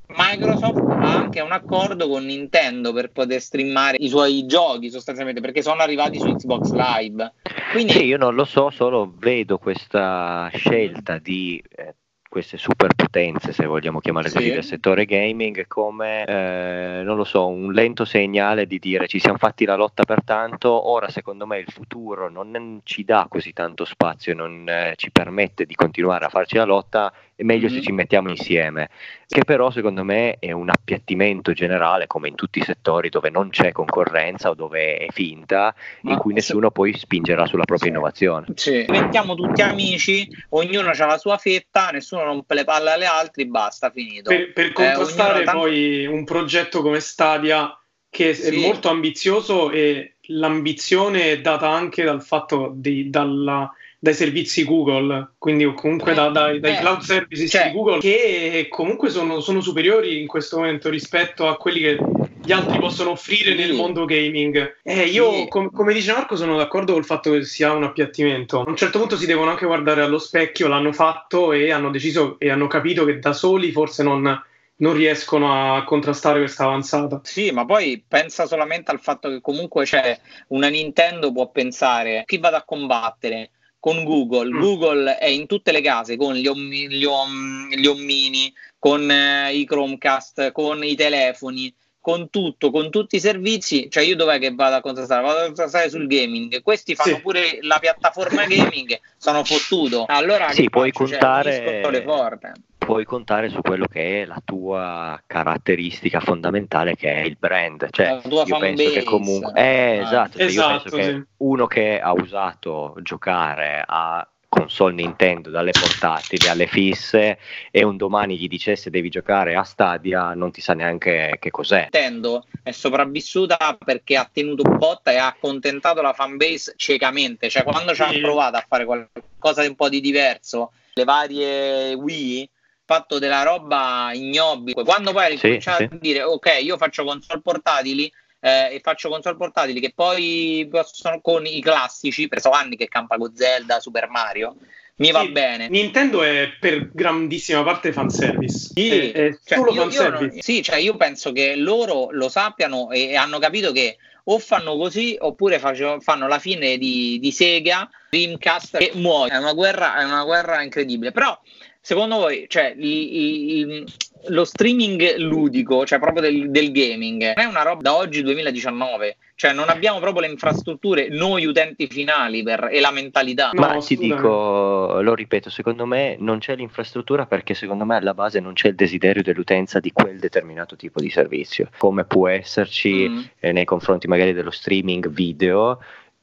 Microsoft 0.08 0.78
ha 0.88 1.16
anche 1.16 1.40
un 1.40 1.50
accordo 1.50 2.08
con 2.08 2.24
Nintendo 2.24 2.92
per 2.92 3.10
poter 3.10 3.40
streamare 3.40 3.96
i 3.98 4.08
suoi 4.08 4.46
giochi 4.46 4.88
sostanzialmente 4.88 5.40
perché 5.40 5.62
sono 5.62 5.80
arrivati 5.80 6.18
su 6.18 6.32
Xbox 6.32 6.70
Live. 6.72 7.32
Quindi... 7.72 7.92
Sì, 7.92 8.04
io 8.04 8.16
non 8.16 8.34
lo 8.34 8.44
so, 8.44 8.70
solo 8.70 9.12
vedo 9.16 9.58
questa 9.58 10.48
scelta 10.54 11.18
di 11.18 11.60
eh, 11.68 11.94
queste 12.36 12.58
superpotenze, 12.58 13.54
se 13.54 13.64
vogliamo 13.64 13.98
chiamare 13.98 14.30
così, 14.30 14.48
sì. 14.48 14.52
del 14.52 14.62
settore 14.62 15.06
gaming 15.06 15.66
come, 15.66 16.22
eh, 16.26 17.02
non 17.02 17.16
lo 17.16 17.24
so, 17.24 17.46
un 17.46 17.72
lento 17.72 18.04
segnale 18.04 18.66
di 18.66 18.78
dire 18.78 19.06
ci 19.06 19.18
siamo 19.18 19.38
fatti 19.38 19.64
la 19.64 19.74
lotta 19.74 20.04
per 20.04 20.22
tanto, 20.22 20.90
ora 20.90 21.08
secondo 21.08 21.46
me 21.46 21.60
il 21.60 21.72
futuro 21.72 22.28
non 22.28 22.80
ci 22.84 23.04
dà 23.04 23.26
così 23.30 23.54
tanto 23.54 23.86
spazio, 23.86 24.34
non 24.34 24.68
eh, 24.68 24.92
ci 24.96 25.10
permette 25.10 25.64
di 25.64 25.74
continuare 25.74 26.26
a 26.26 26.28
farci 26.28 26.56
la 26.56 26.64
lotta, 26.64 27.10
è 27.34 27.42
meglio 27.42 27.68
mm-hmm. 27.68 27.76
se 27.76 27.82
ci 27.82 27.92
mettiamo 27.92 28.28
insieme, 28.28 28.90
che 29.26 29.44
però 29.44 29.70
secondo 29.70 30.04
me 30.04 30.36
è 30.38 30.52
un 30.52 30.70
appiattimento 30.70 31.52
generale, 31.52 32.06
come 32.06 32.28
in 32.28 32.34
tutti 32.34 32.58
i 32.58 32.64
settori 32.64 33.08
dove 33.08 33.28
non 33.28 33.50
c'è 33.50 33.72
concorrenza 33.72 34.50
o 34.50 34.54
dove 34.54 34.96
è 34.96 35.06
finta, 35.10 35.74
Ma 36.02 36.12
in 36.12 36.18
cui 36.18 36.32
nessuno 36.32 36.68
se... 36.68 36.72
poi 36.72 36.96
spingerà 36.96 37.46
sulla 37.46 37.64
propria 37.64 37.90
sì. 37.90 37.94
innovazione. 37.94 38.46
Sì. 38.54 38.84
Diventiamo 38.86 39.34
tutti 39.34 39.62
amici, 39.62 40.28
ognuno 40.50 40.90
ha 40.90 41.06
la 41.06 41.18
sua 41.18 41.36
fetta, 41.36 41.90
nessuno 41.90 42.24
rompe 42.26 42.54
le 42.54 42.64
palle 42.64 42.90
alle 42.90 43.06
altre, 43.06 43.46
basta, 43.46 43.90
finito. 43.90 44.30
Per, 44.30 44.52
per 44.52 44.72
contrastare 44.72 45.42
eh, 45.42 45.44
poi 45.44 46.06
un 46.06 46.24
progetto 46.24 46.82
come 46.82 47.00
Stadia 47.00 47.78
che 48.08 48.34
sì. 48.34 48.54
è 48.54 48.66
molto 48.66 48.88
ambizioso 48.88 49.70
e 49.70 50.16
l'ambizione 50.28 51.32
è 51.32 51.40
data 51.40 51.68
anche 51.68 52.02
dal 52.04 52.22
fatto 52.22 52.72
di, 52.74 53.10
dalla 53.10 53.70
dai 53.98 54.14
servizi 54.14 54.64
Google, 54.64 55.32
quindi 55.38 55.64
comunque 55.74 56.14
da, 56.14 56.28
dai, 56.28 56.60
dai 56.60 56.74
eh, 56.74 56.78
cloud 56.78 57.00
services 57.00 57.50
cioè, 57.50 57.66
di 57.66 57.72
Google, 57.72 57.98
che 57.98 58.66
comunque 58.68 59.10
sono, 59.10 59.40
sono, 59.40 59.60
superiori 59.60 60.20
in 60.20 60.26
questo 60.26 60.58
momento 60.58 60.90
rispetto 60.90 61.48
a 61.48 61.56
quelli 61.56 61.80
che 61.80 61.98
gli 62.42 62.52
altri 62.52 62.78
possono 62.78 63.10
offrire 63.10 63.54
nel 63.54 63.72
mondo 63.72 64.04
gaming. 64.04 64.78
Eh, 64.82 65.04
io, 65.04 65.46
com- 65.48 65.70
come 65.70 65.92
dice 65.92 66.12
Marco, 66.12 66.36
sono 66.36 66.56
d'accordo 66.56 66.92
col 66.92 67.04
fatto 67.04 67.32
che 67.32 67.44
sia 67.44 67.72
un 67.72 67.84
appiattimento. 67.84 68.60
A 68.60 68.68
un 68.68 68.76
certo 68.76 68.98
punto 68.98 69.16
si 69.16 69.26
devono 69.26 69.50
anche 69.50 69.66
guardare 69.66 70.02
allo 70.02 70.18
specchio, 70.18 70.68
l'hanno 70.68 70.92
fatto 70.92 71.52
e 71.52 71.70
hanno 71.70 71.90
deciso 71.90 72.38
e 72.38 72.50
hanno 72.50 72.66
capito 72.66 73.04
che 73.04 73.18
da 73.18 73.32
soli 73.32 73.72
forse 73.72 74.02
non 74.02 74.42
non 74.78 74.92
riescono 74.92 75.74
a 75.74 75.84
contrastare 75.84 76.40
questa 76.40 76.64
avanzata. 76.64 77.20
Sì, 77.24 77.50
ma 77.50 77.64
poi 77.64 78.04
pensa 78.06 78.46
solamente 78.46 78.90
al 78.90 79.00
fatto 79.00 79.28
che 79.28 79.40
comunque 79.40 79.84
c'è 79.84 80.18
una 80.48 80.68
Nintendo 80.68 81.32
può 81.32 81.50
pensare 81.50 82.24
chi 82.26 82.38
vado 82.38 82.56
a 82.56 82.64
combattere 82.64 83.50
con 83.78 84.04
Google. 84.04 84.50
Mm. 84.52 84.60
Google 84.60 85.18
è 85.18 85.28
in 85.28 85.46
tutte 85.46 85.72
le 85.72 85.80
case 85.80 86.16
con 86.16 86.34
gli, 86.34 86.46
ommi, 86.46 86.88
gli, 86.88 87.04
om, 87.04 87.68
gli 87.70 87.86
ommini, 87.86 88.52
con 88.78 89.10
eh, 89.10 89.54
i 89.54 89.64
Chromecast, 89.64 90.52
con 90.52 90.82
i 90.84 90.94
telefoni, 90.94 91.72
con 92.06 92.30
tutto, 92.30 92.70
con 92.70 92.88
tutti 92.88 93.16
i 93.16 93.20
servizi. 93.20 93.90
Cioè, 93.90 94.04
io 94.04 94.14
dov'è 94.14 94.38
che 94.38 94.54
vado 94.54 94.76
a 94.76 94.80
contrastare? 94.80 95.22
Vado 95.22 95.40
a 95.40 95.44
contrastare 95.46 95.90
sul 95.90 96.06
gaming. 96.06 96.62
Questi 96.62 96.94
fanno 96.94 97.16
sì. 97.16 97.20
pure 97.20 97.58
la 97.62 97.80
piattaforma 97.80 98.46
gaming, 98.46 98.96
sono 99.16 99.42
fottuto. 99.42 100.04
Allora, 100.06 100.52
sì, 100.52 100.70
puoi 100.70 100.92
faccio? 100.92 101.08
Cioè, 101.08 101.18
contare. 101.18 101.82
Cioè, 101.82 102.52
puoi 102.78 103.04
contare 103.04 103.48
su 103.48 103.60
quello 103.60 103.86
che 103.86 104.22
è 104.22 104.24
la 104.24 104.40
tua 104.44 105.20
caratteristica 105.26 106.20
fondamentale 106.20 106.94
che 106.94 107.12
è 107.12 107.20
il 107.22 107.36
brand. 107.36 107.88
Cioè, 107.90 108.20
io 108.22 108.58
penso 108.58 108.84
base. 108.84 108.90
che 108.92 109.02
comunque... 109.02 109.52
Eh, 109.56 109.98
esatto, 109.98 110.38
cioè 110.38 110.46
esatto, 110.46 110.70
io 110.70 110.78
penso 110.78 110.88
sì. 110.88 111.02
che 111.02 111.26
uno 111.38 111.66
che 111.66 111.98
ha 111.98 112.12
usato 112.12 112.94
giocare 113.02 113.82
a 113.84 114.24
console 114.56 114.94
Nintendo 114.94 115.50
dalle 115.50 115.72
portatili 115.72 116.48
alle 116.48 116.66
fisse 116.66 117.38
e 117.70 117.84
un 117.84 117.96
domani 117.96 118.38
gli 118.38 118.48
dicesse 118.48 118.88
devi 118.88 119.10
giocare 119.10 119.54
a 119.54 119.62
Stadia 119.62 120.32
non 120.34 120.50
ti 120.50 120.62
sa 120.62 120.72
neanche 120.72 121.36
che 121.38 121.50
cos'è. 121.50 121.88
Nintendo 121.92 122.46
è 122.62 122.70
sopravvissuta 122.70 123.76
perché 123.84 124.16
ha 124.16 124.28
tenuto 124.32 124.62
botta 124.62 125.12
e 125.12 125.16
ha 125.16 125.26
accontentato 125.26 126.00
la 126.00 126.14
fanbase 126.14 126.74
ciecamente. 126.76 127.50
Cioè 127.50 127.64
quando 127.64 127.94
ci 127.94 128.02
ha 128.02 128.10
provato 128.20 128.56
a 128.56 128.64
fare 128.66 128.84
qualcosa 128.84 129.60
di 129.60 129.68
un 129.68 129.74
po' 129.74 129.88
di 129.88 130.00
diverso 130.00 130.72
le 130.94 131.04
varie 131.04 131.92
Wii 131.92 132.48
fatto 132.86 133.18
della 133.18 133.42
roba 133.42 134.10
ignobile. 134.14 134.82
Quando 134.84 135.12
poi 135.12 135.24
hai 135.24 135.38
cominciato 135.38 135.78
sì, 135.78 135.88
a 135.92 135.96
dire 136.00 136.22
ok, 136.22 136.58
io 136.62 136.76
faccio 136.78 137.04
console 137.04 137.40
portatili 137.42 138.10
eh, 138.40 138.74
e 138.74 138.80
faccio 138.80 139.08
console 139.08 139.36
portatili 139.36 139.80
che 139.80 139.92
poi 139.94 140.66
possono 140.70 141.20
con 141.20 141.46
i 141.46 141.60
classici, 141.60 142.28
preso 142.28 142.50
anni 142.50 142.76
che 142.76 142.88
campa 142.88 143.16
con 143.16 143.34
Zelda, 143.34 143.80
Super 143.80 144.08
Mario. 144.08 144.56
Mi 144.98 145.10
va 145.10 145.26
bene. 145.26 145.68
Nintendo 145.68 146.22
è 146.22 146.48
per 146.58 146.90
grandissima 146.92 147.62
parte 147.62 147.92
fanservice. 147.92 148.70
Sì, 148.74 148.88
è, 148.88 149.12
è 149.12 149.38
cioè, 149.44 149.58
solo 149.58 149.72
io, 149.72 149.82
fanservice. 149.82 150.36
Io, 150.36 150.42
sì, 150.42 150.62
cioè 150.62 150.76
io 150.76 150.96
penso 150.96 151.32
che 151.32 151.54
loro 151.54 152.08
lo 152.12 152.30
sappiano 152.30 152.90
e, 152.90 153.08
e 153.08 153.16
hanno 153.16 153.38
capito 153.38 153.72
che 153.72 153.98
o 154.28 154.38
fanno 154.38 154.76
così 154.76 155.16
oppure 155.18 155.58
faccio, 155.58 156.00
fanno 156.00 156.26
la 156.26 156.38
fine 156.38 156.78
di, 156.78 157.18
di 157.20 157.30
Sega, 157.30 157.88
Dreamcast 158.08 158.76
e 158.80 158.92
muoiono. 158.94 159.34
È 159.34 159.38
una 159.38 159.52
guerra, 159.52 159.98
è 159.98 160.04
una 160.04 160.24
guerra 160.24 160.62
incredibile. 160.62 161.12
Però 161.12 161.38
secondo 161.80 162.16
voi, 162.16 162.46
cioè, 162.48 162.74
il, 162.76 162.86
il, 162.86 163.84
lo 164.28 164.44
streaming 164.44 165.16
ludico, 165.18 165.84
cioè 165.84 165.98
proprio 165.98 166.22
del, 166.22 166.50
del, 166.50 166.72
gaming, 166.72 167.22
è 167.34 167.44
una 167.44 167.62
roba 167.62 167.82
da 167.82 167.96
oggi 167.96 168.22
2019, 168.22 169.16
cioè 169.34 169.52
non 169.52 169.68
abbiamo 169.68 169.98
proprio 169.98 170.22
le 170.22 170.32
infrastrutture, 170.32 171.08
noi 171.08 171.44
utenti 171.44 171.86
finali 171.86 172.42
per, 172.42 172.68
e 172.70 172.80
la 172.80 172.90
mentalità. 172.90 173.50
Ma 173.54 173.74
no, 173.74 173.80
ti 173.80 173.96
dico, 173.96 175.00
lo 175.00 175.14
ripeto, 175.14 175.50
secondo 175.50 175.86
me 175.86 176.16
non 176.18 176.38
c'è 176.38 176.56
l'infrastruttura 176.56 177.26
perché 177.26 177.54
secondo 177.54 177.84
me 177.84 177.96
alla 177.96 178.14
base 178.14 178.40
non 178.40 178.54
c'è 178.54 178.68
il 178.68 178.74
desiderio 178.74 179.22
dell'utenza 179.22 179.80
di 179.80 179.92
quel 179.92 180.18
determinato 180.18 180.76
tipo 180.76 181.00
di 181.00 181.10
servizio, 181.10 181.68
come 181.78 182.04
può 182.04 182.28
esserci 182.28 183.08
mm. 183.08 183.22
eh, 183.40 183.52
nei 183.52 183.64
confronti 183.64 184.08
magari 184.08 184.32
dello 184.32 184.50
streaming 184.50 185.08
video 185.08 185.78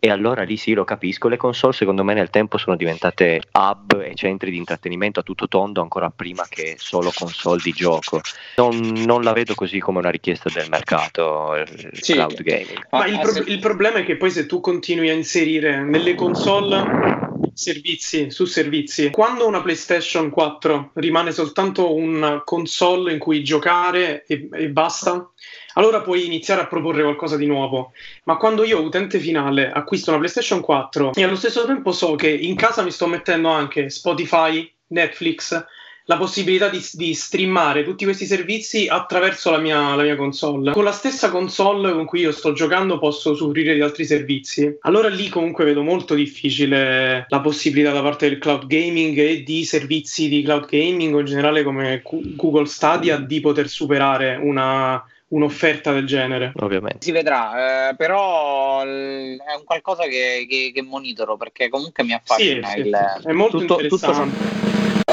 e 0.06 0.10
allora 0.10 0.44
lì 0.44 0.58
sì 0.58 0.74
lo 0.74 0.84
capisco, 0.84 1.30
le 1.30 1.38
console 1.38 1.72
secondo 1.72 2.04
me 2.04 2.14
nel 2.14 2.30
tempo 2.30 2.58
sono 2.58 2.76
diventate 2.76 3.42
hub 3.54 4.02
e 4.02 4.14
centri 4.16 4.52
di 4.52 4.58
intrattenimento 4.58 5.22
a 5.22 5.24
tutto 5.24 5.48
tondo 5.48 5.80
ancora 5.80 6.10
prima 6.10 6.46
che 6.50 6.76
solo 6.78 7.10
console 7.16 7.62
di 7.64 7.72
gioco. 7.72 8.20
Non, 8.58 8.76
non 9.06 9.22
la 9.22 9.32
vedo 9.32 9.56
così 9.56 9.80
come 9.80 10.00
una 10.00 10.10
richiesta 10.10 10.50
del 10.54 10.68
mercato, 10.68 11.56
il 11.56 11.90
sì. 11.94 12.16
cloud 12.16 12.42
gaming. 12.42 12.86
Ma 12.90 13.06
il, 13.06 13.18
pro- 13.18 13.46
il 13.46 13.60
problema 13.60 14.00
è 14.00 14.04
che 14.04 14.18
poi 14.18 14.30
se 14.30 14.46
tu 14.46 14.60
continui 14.60 15.08
a 15.08 15.14
inserire 15.14 15.82
nelle 15.86 16.16
console 16.16 17.22
servizi 17.54 18.30
su 18.32 18.46
servizi. 18.46 19.10
Quando 19.12 19.48
una 19.48 19.62
PlayStation 19.62 20.30
4 20.30 20.92
rimane 20.96 21.32
soltanto 21.32 21.94
una 21.94 22.42
console 22.44 23.14
in 23.14 23.20
cui 23.20 23.44
giocare 23.44 24.26
e, 24.26 24.50
e 24.52 24.70
basta, 24.70 25.32
allora 25.74 26.02
puoi 26.02 26.26
iniziare 26.26 26.62
a 26.62 26.68
proporre 26.68 27.04
qualcosa 27.04 27.38
di 27.38 27.46
nuovo. 27.46 27.92
Ma 28.26 28.38
quando 28.38 28.64
io, 28.64 28.82
utente 28.82 29.20
finale, 29.20 29.72
acquisto 29.72 30.10
una 30.10 30.20
PlayStation 30.20 30.62
4 30.62 31.14
e 31.14 31.24
allo 31.24 31.36
stesso 31.36 31.66
tempo 31.66 31.92
so 31.92 32.16
che 32.16 32.30
in 32.30 32.56
casa 32.56 32.84
mi 32.84 32.92
sto 32.92 33.08
mettendo 33.08 33.50
anche 33.50 33.90
Spotify, 33.90 34.70
Netflix, 34.88 35.66
la 36.06 36.18
possibilità 36.18 36.68
di, 36.68 36.82
di 36.94 37.14
streamare 37.14 37.84
tutti 37.84 38.04
questi 38.04 38.26
servizi 38.26 38.88
attraverso 38.88 39.52
la 39.52 39.58
mia, 39.58 39.96
la 39.96 40.04
mia, 40.04 40.16
console. 40.16 40.72
Con 40.72 40.84
la 40.84 40.92
stessa 40.92 41.30
console 41.30 41.94
con 41.94 42.06
cui 42.06 42.22
io 42.22 42.32
sto 42.32 42.54
giocando 42.54 43.00
posso 43.00 43.32
usufruire 43.32 43.74
di 43.74 43.82
altri 43.82 44.06
servizi. 44.06 44.78
Allora 44.82 45.08
lì 45.08 45.30
comunque 45.30 45.64
vedo 45.64 45.82
molto 45.82 46.14
difficile 46.14 47.26
la 47.28 47.40
possibilità 47.40 47.92
da 47.92 48.02
parte 48.02 48.30
del 48.30 48.38
cloud 48.38 48.68
gaming 48.68 49.18
e 49.18 49.44
di 49.44 49.64
servizi 49.64 50.28
di 50.28 50.44
cloud 50.44 50.66
gaming 50.66 51.16
o 51.16 51.20
in 51.20 51.26
generale 51.26 51.64
come 51.64 52.02
Google 52.04 52.66
Stadia 52.66 53.18
di 53.18 53.40
poter 53.40 53.70
superare 53.70 54.38
una 54.42 55.04
un'offerta 55.34 55.92
del 55.92 56.06
genere. 56.06 56.52
Ovviamente. 56.58 57.00
Si 57.02 57.12
vedrà, 57.12 57.90
eh, 57.90 57.96
però 57.96 58.82
è 58.82 58.86
un 58.86 59.64
qualcosa 59.66 60.04
che, 60.04 60.46
che, 60.48 60.72
che, 60.74 60.82
monitoro 60.82 61.38
perché 61.38 61.70
comunque 61.70 62.04
mi 62.04 62.14
affascina. 62.14 62.68
Sì, 62.70 62.80
il... 62.80 63.18
sì. 63.22 63.28
È 63.28 63.32
molto 63.32 63.60
tutto, 63.60 63.82
interessante. 63.82 64.38
Tutto... 64.38 65.12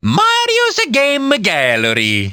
Mario's 0.00 0.88
Game 0.88 1.40
Gallery. 1.40 2.32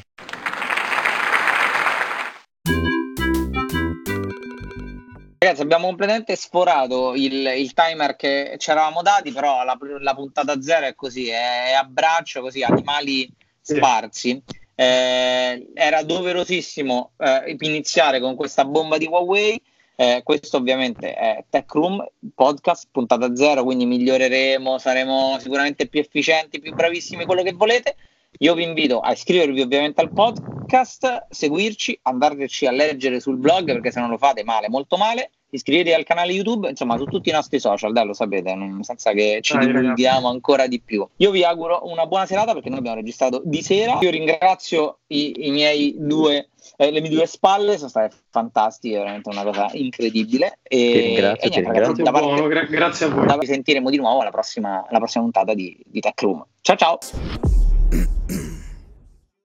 Ragazzi, 5.41 5.61
abbiamo 5.61 5.87
completamente 5.87 6.35
sforato 6.35 7.15
il, 7.15 7.53
il, 7.57 7.73
timer 7.73 8.17
che 8.17 8.55
ci 8.57 8.71
eravamo 8.71 9.01
dati, 9.01 9.31
però 9.31 9.63
la, 9.63 9.77
la 9.99 10.13
puntata 10.13 10.61
zero 10.61 10.85
è 10.85 10.95
così, 10.95 11.29
è, 11.29 11.71
a 11.79 11.83
braccio, 11.85 12.41
così, 12.41 12.61
animali 12.61 13.27
sparsi. 13.61 14.43
Sì 14.45 14.58
eh, 14.79 15.71
era 15.73 16.03
doverosissimo 16.03 17.11
eh, 17.17 17.57
iniziare 17.59 18.21
con 18.21 18.35
questa 18.35 18.63
bomba 18.63 18.97
di 18.97 19.07
Huawei. 19.07 19.61
Eh, 19.97 20.21
questo 20.23 20.55
ovviamente 20.55 21.13
è 21.13 21.43
Tech 21.49 21.69
Room 21.73 22.01
podcast, 22.33 22.87
puntata 22.89 23.35
zero, 23.35 23.65
quindi 23.65 23.85
miglioreremo, 23.85 24.77
saremo 24.77 25.37
sicuramente 25.37 25.87
più 25.87 25.99
efficienti, 25.99 26.61
più 26.61 26.73
bravissimi, 26.73 27.25
quello 27.25 27.43
che 27.43 27.51
volete. 27.51 27.97
Io 28.37 28.53
vi 28.53 28.63
invito 28.63 29.01
a 29.01 29.11
iscrivervi 29.11 29.59
ovviamente 29.59 29.99
al 29.99 30.13
podcast, 30.13 31.25
seguirci, 31.29 31.99
andarci 32.03 32.65
a 32.65 32.71
leggere 32.71 33.19
sul 33.19 33.35
blog 33.35 33.65
perché 33.65 33.91
se 33.91 33.99
non 33.99 34.09
lo 34.09 34.17
fate 34.17 34.45
male, 34.45 34.69
molto 34.69 34.95
male 34.95 35.31
iscrivetevi 35.51 35.95
al 35.95 36.03
canale 36.03 36.31
YouTube, 36.31 36.69
insomma, 36.69 36.97
su 36.97 37.05
tutti 37.05 37.29
i 37.29 37.31
nostri 37.31 37.59
social, 37.59 37.91
dai, 37.91 38.05
lo 38.05 38.13
sapete, 38.13 38.55
senza 38.81 39.11
che 39.11 39.39
ci 39.41 39.57
divulghiamo 39.57 40.27
ancora 40.27 40.67
di 40.67 40.79
più. 40.79 41.07
Io 41.17 41.31
vi 41.31 41.43
auguro 41.43 41.81
una 41.83 42.05
buona 42.05 42.25
serata 42.25 42.53
perché 42.53 42.69
noi 42.69 42.79
abbiamo 42.79 42.97
registrato 42.97 43.41
di 43.43 43.61
sera. 43.61 43.97
Io 44.01 44.09
ringrazio 44.09 44.99
i, 45.07 45.47
i 45.47 45.51
miei 45.51 45.95
due, 45.97 46.49
eh, 46.77 46.91
le 46.91 47.01
mie 47.01 47.09
due 47.09 47.25
spalle, 47.25 47.77
sono 47.77 47.89
state 47.89 48.15
fantastiche, 48.29 48.97
veramente 48.97 49.29
una 49.29 49.43
cosa 49.43 49.69
incredibile. 49.73 50.59
E, 50.63 50.77
ti 50.77 50.99
ringrazio, 50.99 51.47
e 51.47 51.49
niente, 51.49 51.49
ti 51.49 51.59
ringrazio. 51.61 52.03
Parte, 52.03 52.19
buono, 52.19 52.47
gra- 52.47 52.65
grazie 52.65 53.05
a 53.05 53.09
voi. 53.09 53.25
Da 53.25 53.37
sentiremo 53.41 53.89
di 53.89 53.97
nuovo 53.97 54.21
alla 54.21 54.31
prossima, 54.31 54.85
alla 54.87 54.99
prossima 54.99 55.23
puntata 55.23 55.53
di, 55.53 55.77
di 55.85 55.99
Tech 55.99 56.21
Room. 56.21 56.45
Ciao 56.61 56.75
ciao! 56.75 56.97